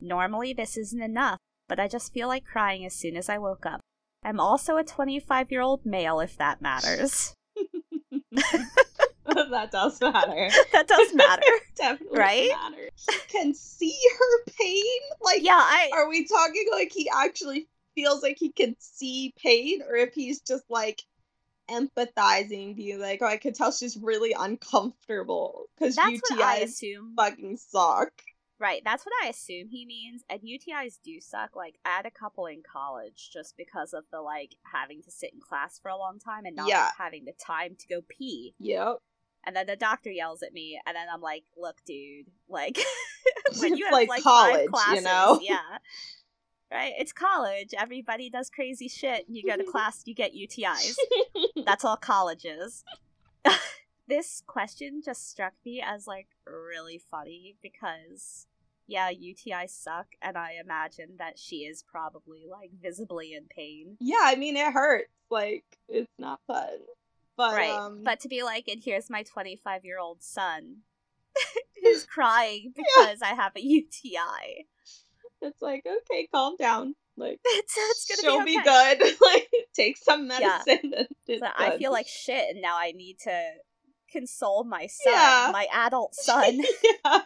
Normally, 0.00 0.52
this 0.52 0.76
isn't 0.76 1.02
enough, 1.02 1.38
but 1.68 1.80
I 1.80 1.88
just 1.88 2.12
feel 2.12 2.28
like 2.28 2.44
crying 2.44 2.84
as 2.84 2.94
soon 2.94 3.16
as 3.16 3.28
I 3.28 3.38
woke 3.38 3.66
up. 3.66 3.80
I'm 4.22 4.40
also 4.40 4.76
a 4.76 4.84
25 4.84 5.50
year 5.50 5.60
old 5.60 5.86
male, 5.86 6.20
if 6.20 6.36
that 6.36 6.60
matters. 6.60 7.34
that 9.50 9.70
does 9.70 10.00
matter. 10.00 10.48
that 10.72 10.88
does 10.88 11.14
matter. 11.14 11.42
Definitely 11.76 12.18
right? 12.18 12.48
matter. 12.48 12.88
He 13.10 13.18
can 13.28 13.54
see 13.54 13.96
her 14.18 14.52
pain? 14.58 15.00
Like 15.20 15.42
yeah, 15.42 15.60
I 15.60 15.90
are 15.92 16.08
we 16.08 16.26
talking 16.26 16.66
like 16.72 16.92
he 16.92 17.10
actually 17.14 17.68
feels 17.94 18.22
like 18.22 18.36
he 18.38 18.50
can 18.50 18.76
see 18.78 19.34
pain 19.42 19.82
or 19.88 19.96
if 19.96 20.14
he's 20.14 20.40
just 20.40 20.64
like 20.68 21.02
empathizing, 21.70 22.76
being 22.76 23.00
like, 23.00 23.20
Oh, 23.22 23.26
I 23.26 23.36
can 23.36 23.52
tell 23.52 23.72
she's 23.72 23.96
really 23.96 24.34
uncomfortable 24.38 25.66
because 25.78 25.96
UTIs 25.96 26.64
assume. 26.64 27.14
fucking 27.16 27.56
suck. 27.56 28.10
Right, 28.60 28.82
that's 28.84 29.06
what 29.06 29.12
I 29.24 29.28
assume 29.28 29.68
he 29.68 29.86
means. 29.86 30.24
And 30.28 30.40
UTIs 30.40 30.98
do 31.04 31.20
suck. 31.20 31.54
Like, 31.54 31.76
I 31.84 31.90
had 31.90 32.06
a 32.06 32.10
couple 32.10 32.46
in 32.46 32.62
college 32.62 33.30
just 33.32 33.56
because 33.56 33.92
of 33.94 34.04
the, 34.10 34.20
like, 34.20 34.56
having 34.72 35.00
to 35.02 35.10
sit 35.12 35.32
in 35.32 35.40
class 35.40 35.78
for 35.78 35.90
a 35.90 35.96
long 35.96 36.18
time 36.18 36.44
and 36.44 36.56
not 36.56 36.68
Yeah. 36.68 36.90
having 36.98 37.24
the 37.24 37.32
time 37.32 37.76
to 37.78 37.86
go 37.86 38.00
pee. 38.08 38.54
Yep. 38.58 38.96
And 39.44 39.54
then 39.54 39.66
the 39.68 39.76
doctor 39.76 40.10
yells 40.10 40.42
at 40.42 40.52
me, 40.52 40.78
and 40.84 40.96
then 40.96 41.06
I'm 41.12 41.20
like, 41.20 41.44
look, 41.56 41.76
dude, 41.86 42.26
like, 42.48 42.78
when 43.60 43.76
you 43.76 43.84
It's 43.86 43.86
have, 43.86 43.92
like 43.92 44.08
like, 44.08 44.22
college, 44.24 44.68
five 44.72 44.96
you 44.96 45.00
know? 45.02 45.38
yeah. 45.42 45.78
Right? 46.70 46.94
It's 46.98 47.12
college. 47.12 47.72
Everybody 47.78 48.28
does 48.28 48.50
crazy 48.50 48.88
shit. 48.88 49.24
You 49.28 49.44
go 49.48 49.56
to 49.56 49.64
class, 49.70 50.02
you 50.04 50.14
get 50.16 50.34
UTIs. 50.34 50.96
That's 51.64 51.84
all 51.84 51.96
college 51.96 52.44
is. 52.44 52.84
this 54.08 54.42
question 54.46 55.00
just 55.04 55.30
struck 55.30 55.52
me 55.64 55.80
as 55.84 56.06
like 56.06 56.26
really 56.46 56.98
funny 56.98 57.56
because 57.62 58.46
yeah, 58.88 59.10
UTI 59.10 59.66
suck, 59.68 60.06
and 60.20 60.36
I 60.36 60.54
imagine 60.62 61.10
that 61.18 61.38
she 61.38 61.58
is 61.58 61.84
probably 61.84 62.44
like 62.50 62.70
visibly 62.82 63.34
in 63.34 63.44
pain. 63.48 63.96
yeah, 64.00 64.22
I 64.22 64.34
mean 64.36 64.56
it 64.56 64.72
hurts. 64.72 65.12
Like 65.30 65.64
it's 65.88 66.10
not 66.18 66.40
fun. 66.46 66.78
But 67.36 67.52
right. 67.54 67.70
um 67.70 68.02
But 68.02 68.20
to 68.20 68.28
be 68.28 68.42
like, 68.42 68.66
and 68.66 68.82
here's 68.82 69.08
my 69.10 69.22
25 69.22 69.84
year 69.84 69.98
old 70.00 70.22
son 70.22 70.78
who's 71.82 72.04
crying 72.14 72.72
because 72.74 73.22
I 73.22 73.34
have 73.34 73.52
a 73.54 73.60
UTI. 73.60 74.66
it's 75.42 75.62
like, 75.62 75.86
okay, 75.86 76.26
calm 76.34 76.56
down. 76.58 76.94
Like 77.16 77.38
It's, 77.44 77.74
it's 77.76 78.06
gonna 78.22 78.32
she'll 78.36 78.44
be, 78.44 78.56
be, 78.56 78.60
okay. 78.60 78.96
good. 78.98 79.16
like 79.20 79.48
take 79.74 79.96
some 79.98 80.28
Yeah. 80.30 80.62
medicine 80.66 80.94
and 80.96 81.08
it's 81.26 81.40
So 81.40 81.48
I 81.56 81.76
feel 81.76 81.92
like 81.92 82.08
shit, 82.08 82.50
and 82.50 82.62
now 82.62 82.76
I 82.78 82.92
need 82.92 83.18
to 83.24 83.50
console 84.12 84.64
my 84.64 84.86
son, 84.86 85.12
Yeah. 85.12 85.50
my 85.52 85.66
adult 85.72 86.14
son. 86.16 86.56
yeah, 86.58 86.64
I 87.04 87.22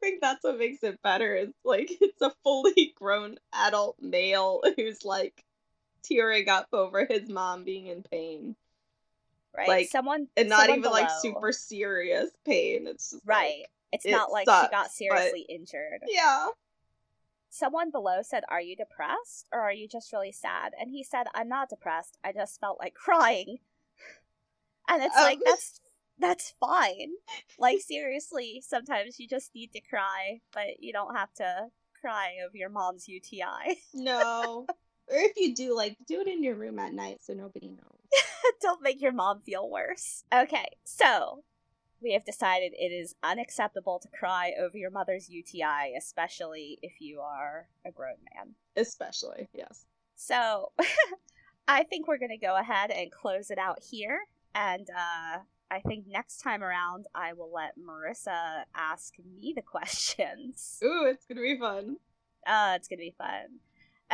think 0.00 0.20
that's 0.20 0.42
what 0.44 0.58
makes 0.58 0.82
it 0.82 1.00
better. 1.02 1.34
It's 1.34 1.58
like 1.64 1.90
it's 2.00 2.20
a 2.22 2.32
fully 2.42 2.92
grown 2.96 3.36
adult 3.52 3.96
male 4.00 4.62
who's 4.76 5.04
like 5.04 5.44
tearing 6.02 6.48
up 6.48 6.68
over 6.72 7.06
his 7.08 7.28
mom 7.28 7.64
being 7.64 7.86
in 7.86 8.02
pain, 8.02 8.56
right? 9.56 9.68
Like, 9.68 9.88
someone 9.88 10.28
and 10.36 10.48
not 10.48 10.60
someone 10.66 10.78
even 10.80 10.90
like 10.90 11.10
super 11.22 11.50
serious 11.52 12.30
pain. 12.44 12.86
It's 12.86 13.10
just 13.12 13.26
like- 13.26 13.36
right. 13.38 13.64
It's 13.92 14.04
it 14.04 14.10
not 14.10 14.32
like 14.32 14.46
sucks, 14.46 14.66
she 14.66 14.70
got 14.72 14.90
seriously 14.90 15.46
injured. 15.48 16.02
yeah, 16.08 16.48
Someone 17.48 17.92
below 17.92 18.22
said, 18.22 18.42
"Are 18.48 18.60
you 18.60 18.74
depressed 18.74 19.46
or 19.52 19.60
are 19.60 19.72
you 19.72 19.86
just 19.86 20.12
really 20.12 20.32
sad?" 20.32 20.72
And 20.80 20.90
he 20.90 21.04
said, 21.04 21.28
"I'm 21.32 21.48
not 21.48 21.68
depressed. 21.68 22.18
I 22.24 22.32
just 22.32 22.58
felt 22.58 22.80
like 22.80 22.94
crying." 22.94 23.58
And 24.88 25.00
it's 25.00 25.14
like 25.14 25.36
Um. 25.38 25.42
that's 25.46 25.80
that's 26.18 26.54
fine. 26.60 27.12
Like 27.58 27.80
seriously, 27.86 28.62
sometimes 28.66 29.18
you 29.18 29.28
just 29.28 29.54
need 29.54 29.72
to 29.72 29.80
cry, 29.80 30.40
but 30.52 30.80
you 30.82 30.92
don't 30.92 31.16
have 31.16 31.32
to 31.34 31.68
cry 32.00 32.36
over 32.44 32.56
your 32.56 32.70
mom's 32.70 33.08
UTI. 33.08 33.78
no. 33.94 34.66
or 34.68 35.16
if 35.16 35.32
you 35.36 35.54
do, 35.54 35.76
like, 35.76 35.96
do 36.06 36.20
it 36.20 36.28
in 36.28 36.42
your 36.42 36.54
room 36.54 36.78
at 36.78 36.92
night 36.92 37.18
so 37.22 37.32
nobody 37.32 37.68
knows. 37.68 38.22
Don't 38.60 38.82
make 38.82 39.00
your 39.00 39.12
mom 39.12 39.40
feel 39.40 39.68
worse. 39.68 40.24
Okay, 40.32 40.68
so 40.84 41.42
we 42.02 42.12
have 42.12 42.24
decided 42.24 42.72
it 42.74 42.92
is 42.92 43.14
unacceptable 43.22 43.98
to 43.98 44.08
cry 44.08 44.52
over 44.60 44.76
your 44.76 44.90
mother's 44.90 45.28
UTI, 45.28 45.94
especially 45.96 46.78
if 46.82 47.00
you 47.00 47.20
are 47.20 47.66
a 47.86 47.90
grown 47.90 48.16
man. 48.34 48.54
Especially, 48.76 49.48
yes. 49.54 49.86
So 50.14 50.72
I 51.66 51.84
think 51.84 52.06
we're 52.06 52.18
going 52.18 52.30
to 52.30 52.36
go 52.36 52.56
ahead 52.56 52.90
and 52.90 53.10
close 53.10 53.50
it 53.50 53.58
out 53.58 53.78
here. 53.82 54.20
And 54.54 54.88
uh, 54.90 55.38
I 55.70 55.80
think 55.80 56.06
next 56.06 56.38
time 56.38 56.62
around, 56.62 57.06
I 57.14 57.32
will 57.32 57.50
let 57.52 57.72
Marissa 57.78 58.64
ask 58.74 59.14
me 59.18 59.52
the 59.56 59.62
questions. 59.74 60.78
Ooh, 60.84 61.06
it's 61.06 61.26
gonna 61.26 61.40
be 61.40 61.58
fun. 61.58 61.96
Uh, 62.46 62.74
it's 62.76 62.88
going 62.88 62.98
to 62.98 63.04
be 63.04 63.14
fun. 63.16 63.60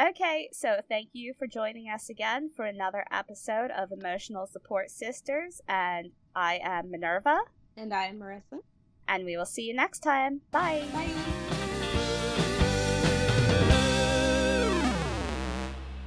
Okay, 0.00 0.48
so 0.52 0.76
thank 0.88 1.08
you 1.14 1.34
for 1.36 1.48
joining 1.48 1.90
us 1.90 2.08
again 2.08 2.48
for 2.54 2.64
another 2.64 3.04
episode 3.10 3.72
of 3.72 3.90
Emotional 3.90 4.46
Support 4.46 4.88
Sisters. 4.92 5.60
And 5.68 6.12
I 6.36 6.60
am 6.62 6.92
Minerva, 6.92 7.40
And 7.76 7.92
I 7.92 8.04
am 8.04 8.20
Marissa. 8.20 8.60
and 9.08 9.24
we 9.24 9.36
will 9.36 9.44
see 9.46 9.64
you 9.64 9.74
next 9.74 9.98
time. 10.04 10.42
Bye. 10.52 10.84
Bye. 10.92 11.39